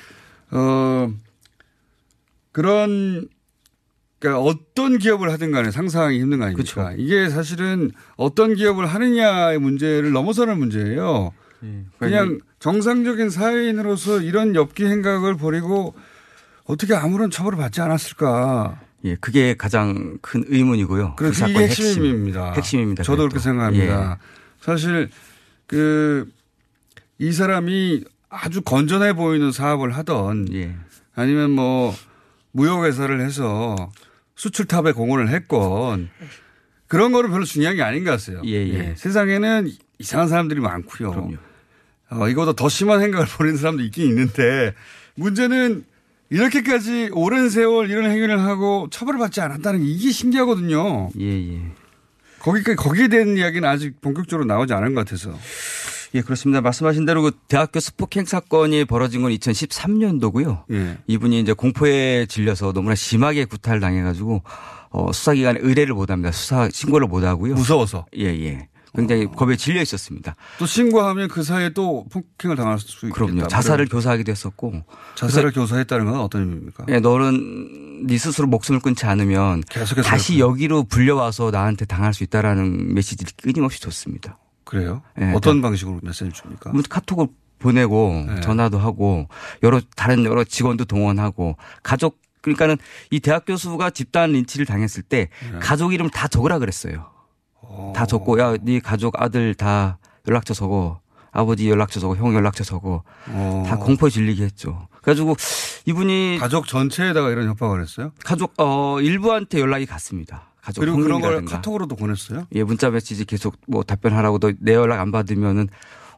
[0.52, 1.12] 어,
[2.52, 3.28] 그런
[4.20, 6.94] 그러니까 어떤 기업을 하든 간에 상상하기 힘든 거 아닙니까?
[6.98, 11.34] 이게 사실은 어떤 기업을 하느냐의 문제를 넘어서는 문제예요.
[12.00, 15.94] 그냥 정상적인 사회인으로서 이런 엽기 행각을 벌이고
[16.66, 18.80] 어떻게 아무런 처벌을 받지 않았을까?
[19.06, 21.16] 예, 그게 가장 큰 의문이고요.
[21.18, 22.46] 그 그래서 이게 사건의 핵심입니다.
[22.48, 22.58] 핵심.
[22.62, 23.04] 핵심입니다.
[23.04, 23.40] 저도 그렇게.
[23.40, 24.20] 생각합니다.
[24.62, 25.10] 사실
[25.68, 26.32] 그
[27.20, 30.76] 이 사람이 아주 건전해 보이는 사업을 하던 예.
[31.16, 31.94] 아니면 뭐
[32.52, 33.92] 무역회사를 해서
[34.36, 36.10] 수출탑에 공헌을 했건
[36.88, 38.42] 그런 거는 별로 중요한 게 아닌 것 같아요.
[38.46, 38.96] 예, 예.
[38.96, 41.32] 세상에는 이상한 사람들이 많고요.
[42.10, 44.74] 어, 이거보다 더 심한 행각을 벌이는 사람도 있긴 있는데
[45.16, 45.86] 문제는
[46.30, 51.10] 이렇게까지 오랜 세월 이런 행위를 하고 처벌을 받지 않았다는 게 이게 신기하거든요.
[51.20, 51.62] 예, 예.
[52.40, 55.38] 거기까지 거기에 대한 이야기는 아직 본격적으로 나오지 않은 것 같아서.
[56.16, 56.62] 예, 그렇습니다.
[56.62, 60.64] 말씀하신 대로 그 대학교 스폭행 사건이 벌어진 건 2013년도고요.
[60.72, 60.98] 예.
[61.08, 64.44] 이분이 이제 공포에 질려서 너무나 심하게 구타를 당해가지고
[64.92, 66.32] 어, 수사기관에 의뢰를 못 합니다.
[66.32, 67.56] 수사 신고를 못 하고요.
[67.56, 68.06] 무서워서.
[68.16, 68.68] 예, 예.
[68.96, 70.36] 굉장히 겁에 질려 있었습니다.
[70.60, 73.26] 또 신고하면 그 사이에 또 폭행을 당할 수 있겠다.
[73.26, 73.48] 그럼요.
[73.48, 74.84] 자살을 교사하기도 했었고.
[75.16, 76.86] 자살을 교사했다는 건 어떤 의미입니까?
[76.90, 82.94] 예, 너는 네 스스로 목숨을 끊지 않으면 계속해서 다시 여기로 불려와서 나한테 당할 수 있다라는
[82.94, 84.38] 메시지를 끊임없이 줬습니다.
[84.74, 85.02] 그래요?
[85.22, 86.72] 예, 어떤 방식으로 메시지를 줍니까?
[86.72, 87.28] 뭐 카톡을
[87.60, 88.42] 보내고 네.
[88.42, 89.28] 전화도 하고
[89.62, 92.78] 여러 다른 여러 직원도 동원하고 가족 그러니까는
[93.12, 95.60] 이 대학 교수가 집단 린치를 당했을 때 네.
[95.60, 97.06] 가족 이름 다 적으라 그랬어요.
[97.96, 99.98] 다 적고 야 네 가족 아들 다
[100.28, 101.00] 연락처 적어.
[101.32, 103.04] 아버지 연락처 적어, 형 연락처 적어.
[103.66, 104.88] 다 공포에 질리게 했죠.
[105.02, 105.36] 그래가지고
[105.86, 108.12] 이분이 가족 전체에다가 이런 협박을 했어요?
[108.26, 110.53] 가족 어 일부한테 연락이 갔습니다.
[110.64, 111.44] 가족 그리고 그런 걸.
[111.46, 112.48] 카톡으로도 보냈어요?
[112.54, 115.68] 예, 문자 메시지 계속 뭐 답변하라고 너 내 연락 안 받으면은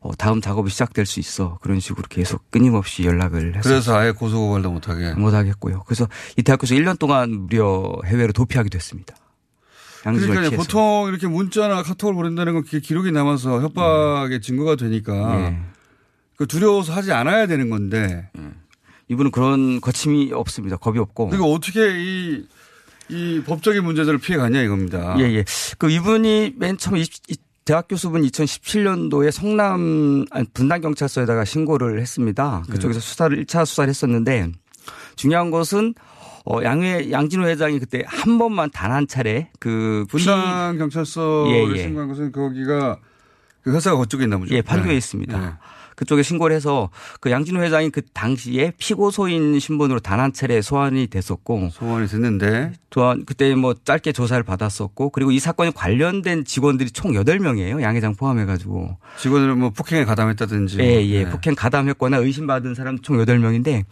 [0.02, 1.58] 어, 다음 작업이 시작될 수 있어.
[1.62, 3.62] 그런 식으로 계속 끊임없이 연락을 했어요.
[3.64, 5.14] 그래서 아예 고소고발도 못하게.
[5.16, 5.84] 못하겠고요.
[5.88, 9.16] 그래서 이 대학교에서 1년 동안 무려 해외로 도피하기도 했습니다.
[10.04, 10.56] 그러니까.
[10.56, 15.60] 보통 이렇게 문자나 카톡을 보낸다는 건 그게 기록이 남아서 협박의 증거가 되니까 예.
[16.38, 18.30] 그 두려워서 하지 않아야 되는 건데
[19.08, 20.78] 이분은 그런 거침이 없습니다.
[20.78, 21.30] 겁이 없고.
[21.30, 22.46] 그리고 어떻게 이,
[23.10, 25.16] 이 법적인 문제들을 피해갔냐 이겁니다.
[25.20, 25.46] 예, 예.
[25.78, 27.02] 그 이분이 맨 처음
[27.66, 32.64] 대학 교수분 2017년도에 성남 아니, 분당 경찰서에다가 신고를 했습니다.
[32.70, 34.52] 그쪽에서 수사를 1차 수사를 했었는데
[35.16, 35.94] 중요한 것은
[36.48, 41.82] 어, 양회, 양진호 회장이 그때 한 번만 단 한 차례 그 분당 경찰서에 예, 예.
[41.84, 43.00] 신고한 것은 거기가
[43.64, 44.54] 그 회사가 그쪽에 있나 보죠.
[44.54, 44.98] 예, 판교에 네.
[44.98, 45.40] 있습니다.
[45.40, 45.54] 네.
[45.96, 46.90] 그쪽에 신고를 해서
[47.22, 53.26] 그 양진호 회장이 그 당시에 피고소인 신분으로 단 한 차례 소환이 됐었고 소환이 됐는데 또한
[53.26, 57.82] 그때 뭐 짧게 조사를 받았었고 그리고 이 사건에 관련된 직원들이 총 8명이에요.
[57.82, 60.80] 양 회장 포함해 가지고 직원을 뭐 폭행에 가담했다든지.
[60.80, 61.24] 예, 예.
[61.26, 61.30] 네.
[61.30, 63.84] 폭행 가담했거나 의심받은 사람 총 8명인데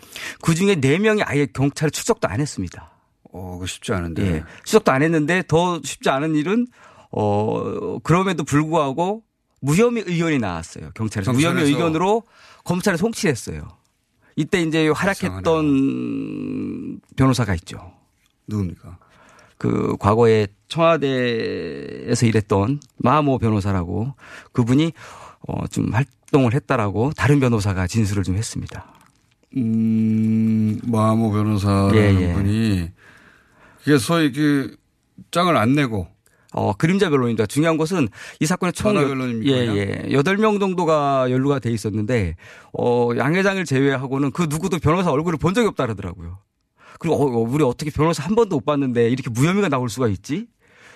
[0.42, 2.92] 그중에 4명이 아예 경찰에 출석도 안 했습니다.
[3.34, 4.26] 어, 그 쉽지 않은데.
[4.26, 4.44] 예.
[4.64, 6.68] 출석도 안 했는데 더 쉽지 않은 일은
[7.12, 9.24] 어 그럼에도 불구하고
[9.68, 10.92] 무혐의 의견이 나왔어요.
[10.94, 11.54] 경찰에서 경찰에서.
[11.54, 12.24] 무혐의 의견으로
[12.66, 13.66] 검찰에 송치했어요.
[14.36, 17.94] 이때 이제 활약했던 변호사가 있죠.
[18.48, 18.98] 누굽니까?
[19.58, 24.16] 그 과거에 청와대에서 일했던 마모 변호사라고
[24.52, 24.92] 그분이
[25.48, 28.94] 어 좀 활동을 했다라고 다른 변호사가 진술을 좀 했습니다.
[29.56, 32.34] 음, 마모 변호사라는 예, 예.
[32.34, 32.90] 분이
[33.84, 34.76] 그게 소위 그
[35.32, 36.08] 짱을 안 내고
[36.54, 37.46] 어, 그림자 변론입니다.
[37.46, 38.08] 중요한 것은
[38.40, 40.06] 이 사건에 총 변론입니까, 예?
[40.08, 40.12] 예.
[40.12, 42.36] 여덟 명 정도가 연루가 돼 있었는데
[42.78, 46.38] 어, 양 회장을 제외하고는 그 누구도 변호사 얼굴을 본 적이 없다 그러더라고요.
[47.00, 50.48] 그리고 어, 어, 우리 어떻게 변호사 한 번도 못 봤는데 이렇게 무혐의가 나올 수가 있지?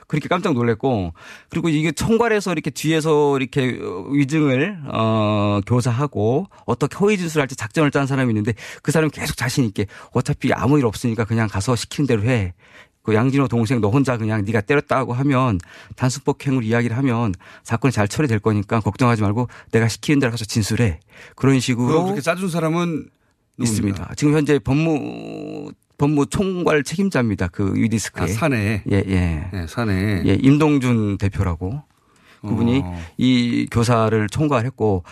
[0.07, 1.13] 그렇게 깜짝 놀랐고
[1.49, 8.07] 그리고 이게 총괄해서 이렇게 뒤에서 이렇게 어, 위증을 어 교사하고 어떻게 허위 진술할지 작전을 짠
[8.07, 12.23] 사람이 있는데 그 사람이 계속 자신 있게 어차피 아무 일 없으니까 그냥 가서 시키는 대로
[12.23, 12.53] 해.
[13.07, 15.59] 그 양진호 동생 너 혼자 그냥 네가 때렸다고 하면
[15.95, 17.33] 단순 폭행으로 이야기를 하면
[17.63, 20.99] 사건이 잘 처리될 거니까 걱정하지 말고 내가 시키는 대로 가서 진술해.
[21.37, 23.07] 그런 식으로 그렇게 짜준 사람은
[23.61, 24.13] 있습니다.
[24.17, 27.47] 지금 현재 법무 법무 총괄 책임자입니다.
[27.47, 28.25] 그 유디스크에.
[28.25, 28.83] 아, 사내.
[28.91, 29.49] 예, 예.
[29.53, 30.23] 네, 사내.
[30.25, 31.81] 예, 임동준 대표라고
[32.41, 33.01] 그분이 어.
[33.15, 35.05] 이 교사를 총괄했고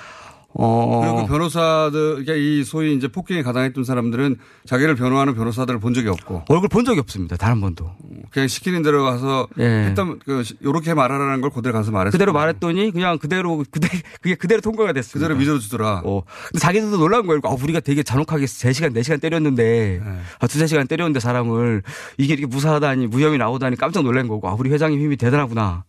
[0.58, 5.94] 어 그리고 그 변호사들, 그러니까 이 소위 이제 폭행에 가담했던 사람들은 자기를 변호하는 변호사들을 본
[5.94, 7.36] 적이 없고 얼굴 본 적이 없습니다.
[7.36, 7.92] 단 한 번도.
[8.32, 9.64] 그냥 시키는 대로 가서 예.
[9.90, 12.12] 했다면 그 요렇게 말하라는 걸 그대로 가서 말했어.
[12.14, 13.88] 그대로 말했더니 그냥 그대로 그대
[14.22, 15.28] 그게 그대로 통과가 됐습니다.
[15.28, 16.02] 그대로 믿어 주더라.
[16.06, 16.24] 어.
[16.52, 17.40] 근데 자기들도 놀란 거예요.
[17.44, 20.20] 아, 우리가 되게 잔혹하게 3시간, 4시간 때렸는데, 네.
[20.40, 21.84] 아, 두세 시간 때렸는데 사람을
[22.18, 25.84] 이게 이렇게 무사하다니, 무혐의 나오다니 깜짝 놀란 거고, 아, 우리 회장님 힘이 대단하구나.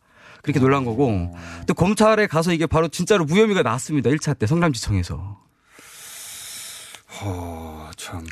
[0.47, 1.35] 그렇게 놀란 거고.
[1.67, 4.11] 또 검찰에 가서 이게 바로 진짜로 무혐의가 나왔습니다.
[4.11, 5.41] 1차 때 성남지청에서.
[7.23, 8.25] 어, 참.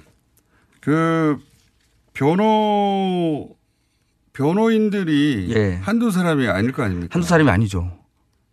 [0.81, 1.39] 그
[2.12, 3.49] 변호
[4.33, 5.75] 변호인들이 예.
[5.83, 7.09] 한두 사람이 아닐 거 아닙니까?
[7.15, 7.99] 한두 사람이 아니죠.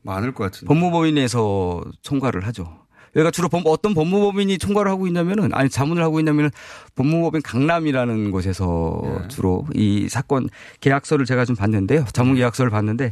[0.04, 0.68] 많을 것 같은데.
[0.68, 2.81] 법무법인에서 총괄을 하죠.
[3.16, 6.50] 여기가 주로 법- 어떤 법무법인이 총괄을 하고 있냐면은 아니 자문을 하고 있냐면은
[6.96, 9.28] 법무법인 강남이라는 곳에서 예.
[9.28, 10.48] 주로 이 사건
[10.80, 12.06] 계약서를 제가 좀 봤는데요.
[12.14, 13.12] 자문 계약서를 봤는데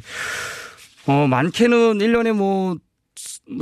[1.08, 2.78] 어 많게는 1년에 뭐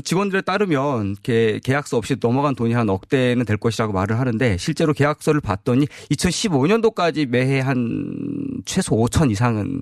[0.03, 5.41] 직원들에 따르면 계- 계약서 없이 넘어간 돈이 한 억대는 될 것이라고 말을 하는데 실제로 계약서를
[5.41, 9.81] 봤더니 2015년도까지 매해 한 최소 5천 이상은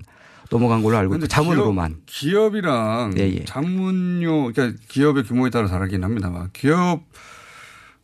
[0.50, 3.44] 넘어간 걸로 알고 있고 자문으로만 기업, 이랑 예, 예.
[3.44, 7.02] 자문료, 그러니까 기업의 규모에 따라 다르긴 합니다만 기업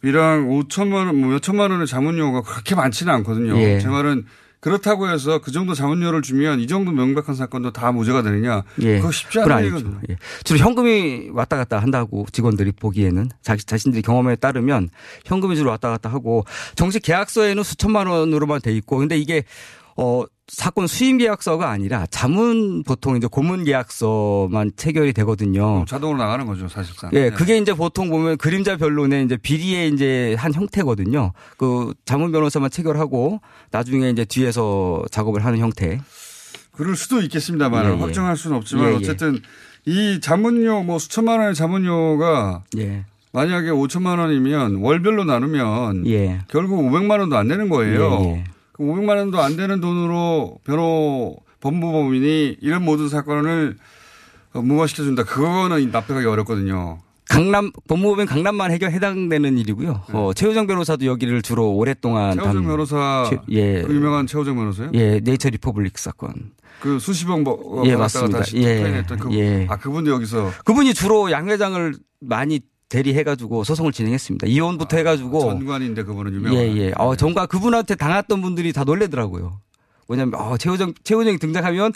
[0.03, 3.57] 이랑 5천만 원, 뭐 몇천만 원의 자문료가 그렇게 많지는 않거든요.
[3.59, 3.78] 예.
[3.78, 4.26] 제 말은
[4.62, 8.62] 그렇다고 해서 그 정도 자문료를 주면 이 정도 명백한 사건도 다 무죄가 되느냐?
[8.80, 8.99] 예.
[8.99, 9.64] 그거 쉽지 않은.
[9.64, 10.01] 일이거든요.
[10.09, 10.16] 예.
[10.45, 14.90] 주로 현금이 왔다 갔다 한다고 직원들이 보기에는 자기 자신들이 경험에 따르면
[15.24, 16.45] 현금이 주로 왔다 갔다 하고
[16.76, 19.43] 정식 계약서에는 수천만 원으로만 돼 있고 근데 이게
[19.97, 25.84] 어, 사건 수임 계약서가 아니라 자문 보통 이제 고문 계약서만 체결이 되거든요.
[25.88, 27.11] 자동으로 나가는 거죠, 사실상.
[27.14, 27.30] 예, 네.
[27.30, 31.32] 그게 이제 보통 보면 그림자 변론의 이제 비리의 이제 한 형태거든요.
[31.57, 33.40] 그 자문 변호사만 체결하고
[33.70, 36.01] 나중에 이제 뒤에서 작업을 하는 형태.
[36.72, 38.01] 그럴 수도 있겠습니다만 예, 예.
[38.01, 38.97] 확정할 수는 없지만 예, 예.
[38.97, 39.40] 어쨌든
[39.86, 43.05] 이 자문료 뭐 수천만 원의 자문료가 예.
[43.32, 46.40] 만약에 5천만 원이면 월별로 나누면 예.
[46.49, 48.43] 결국 500만 원도 안 되는 거예요.
[48.82, 48.92] 예, 예.
[48.94, 53.76] 그 500만 원도 안 되는 돈으로 변호 법무법인이 이런 모든 사건을
[54.54, 55.24] 어, 무마시켜준다.
[55.24, 56.98] 그거는 납득하기 어렵거든요.
[57.28, 60.02] 강남 법무법인 강남만 해결 해당되는 일이고요.
[60.12, 62.42] 어, 최유정 변호사도 여기를 주로 오랫동안 네.
[62.42, 63.82] 담- 변호사 최- 예.
[63.82, 64.90] 그 유명한 최유정 변호사요?
[64.94, 66.52] 예, 네이처 리퍼블릭 사건.
[66.80, 68.38] 그 수십억 뭐 예, 맞습니다.
[68.38, 69.66] 다시 예, 그, 예.
[69.70, 72.60] 아 그분도 여기서 그분이 주로 양 회장을 많이
[72.93, 74.47] 대리해가지고 소송을 진행했습니다.
[74.47, 75.51] 이혼부터 해가지고.
[75.51, 76.59] 아, 전관인데 그분은 유명한.
[76.59, 76.93] 예, 예.
[76.97, 79.59] 어, 전과 그분한테 당했던 분들이 다 놀래더라고요.
[80.09, 81.93] 왜냐면, 어, 최우정, 최우정이 등장하면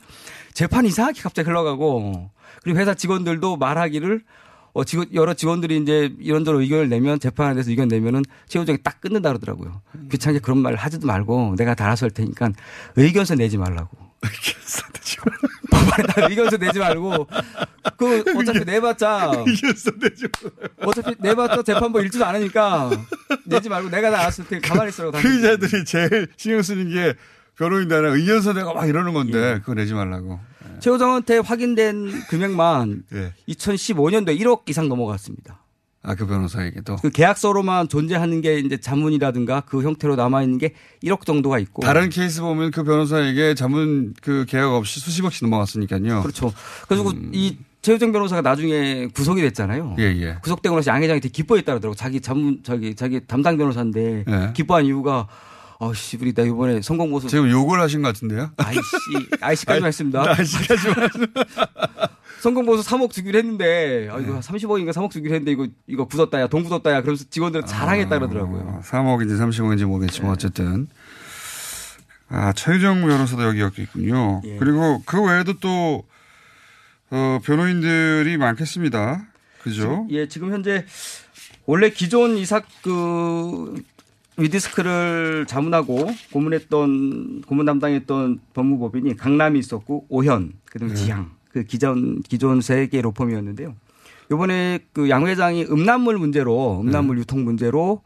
[0.54, 2.30] 재판 이상하게 갑자기 흘러가고,
[2.62, 4.22] 그리고 회사 직원들도 말하기를,
[4.72, 9.30] 어, 직원, 여러 직원들이 이제 이런저런 의견을 내면 재판에 대해서 의견 내면은 최우정이 딱 끊는다
[9.30, 9.82] 그러더라고요.
[10.10, 12.52] 귀찮게 그런 말 하지도 말고 내가 다 알아서 할 테니까
[12.96, 13.96] 의견서 내지 말라고.
[15.84, 17.26] 법안에 다 의견서 내지 말고
[17.96, 20.26] 그 어차피 내봤자 의견서 내지
[20.82, 22.90] 어차피 내봤자 재판부 읽지도 않으니까
[23.44, 27.14] 내지 말고 내가 다 알았을 테니 가만히 있으라고 그 피의자들이 제일 신경 쓰는 게
[27.56, 29.58] 변호인단에 의견서 내가 막 이러는 건데 예.
[29.60, 30.38] 그거 내지 말라고.
[30.80, 33.32] 최우정한테 확인된 금액만 예.
[33.48, 35.60] 2015년도에 1억 이상 넘어갔습니다.
[36.06, 41.26] 아 그 변호사에게도 그 계약서로만 존재하는 게 이제 자문이라든가 그 형태로 남아 있는 게 1억
[41.26, 46.22] 정도가 있고 다른 케이스 보면 그 변호사에게 자문 그 계약 없이 수십억씩 넘어갔으니까요.
[46.22, 46.52] 그렇죠.
[46.88, 49.96] 그래가지고 이 최우정 변호사가 나중에 구속이 됐잖아요.
[49.98, 50.36] 예, 예.
[50.42, 51.94] 구속되고 나서 양 회장이 되게 기뻐했다 그러더라고.
[51.96, 54.52] 자기 자문 자기 자기 담당 변호사인데 예.
[54.54, 55.26] 기뻐한 이유가
[55.78, 58.50] 아씨 우리 나 이번에 성공 보수 지금 욕을 하신 것 같은데요?
[58.56, 58.80] 아이씨
[59.40, 60.24] 아이씨까지만 했습니다.
[60.36, 61.10] 아이씨까지만
[62.40, 66.46] 성공 보수 3억 주기로 했는데 아 이거 30억인가 3억 주기로 했는데 이거 이거 굳었다 야
[66.48, 68.80] 돈 굳었다 야 그러면서 직원들은 자랑했다 그러더라고요.
[68.84, 70.86] 3억인지 30억인지 모르겠지만 어쨌든
[72.28, 74.42] 아 최유정 변호사도 여기 엮여 있군요.
[74.44, 74.56] 예.
[74.58, 76.04] 그리고 그 외에도 또
[77.10, 79.26] 어, 변호인들이 많겠습니다.
[79.62, 80.06] 그죠?
[80.10, 80.84] 예, 지금 현재
[81.66, 83.82] 원래 기존 이사 그
[84.36, 91.00] 위디스크를 자문하고 고문했던 고문 담당했던 법무법인이 강남이 있었고 오현 그다음에 네.
[91.00, 93.74] 지향 그 기존 기존 세 개 로펌이었는데요.
[94.30, 98.02] 요번에 그 양 회장이 음란물 문제로 음란물 유통 문제로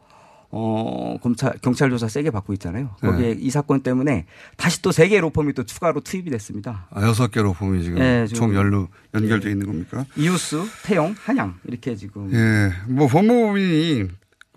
[0.53, 2.91] 어 검찰 경찰 조사 세게 받고 있잖아요.
[3.01, 4.25] 거기에 이 사건 때문에
[4.55, 6.87] 다시 또 세 개 로펌이 또 추가로 투입이 됐습니다.
[6.91, 10.05] 아, 여섯 개로 보면 지금 예, 지금- 총 연루 연결돼 있는 겁니까?
[10.15, 14.07] 이우스, 태영, 한양 이렇게 지금 예, 뭐 법무법인이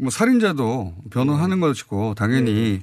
[0.01, 2.81] 뭐 살인자도 변호하는 것이고 당연히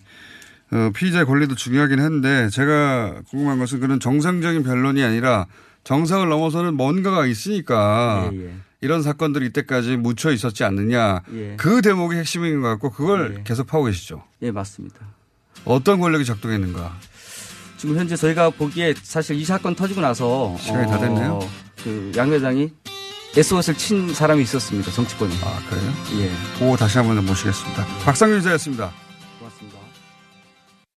[0.74, 5.48] 어, 피의자의 권리도 중요하긴 한데 제가 궁금한 것은 그런 정상적인 변론이 아니라
[5.84, 8.54] 정상을 넘어서는 뭔가가 있으니까 예, 예.
[8.82, 11.56] 이런 사건들이 이때까지 묻혀 있었지 않느냐 예.
[11.58, 14.24] 그 대목이 핵심인 것 같고 그걸 계속 파고 계시죠.
[14.42, 14.98] 예, 맞습니다.
[15.66, 16.96] 어떤 권력이 작동했는가?
[17.78, 21.40] 지금 현재 저희가 보기에 사실 이 사건 터지고 나서 시간이 다 됐네요.
[21.84, 22.72] 그 양 회장이
[23.36, 24.92] SOS를 친 사람이 있었습니다.
[24.92, 25.34] 정치권에.
[25.44, 25.94] 아 그래요?
[26.20, 26.32] 예.
[26.60, 27.86] 그거 다시 한번 모시겠습니다.
[28.06, 28.92] 박상윤 기자였습니다.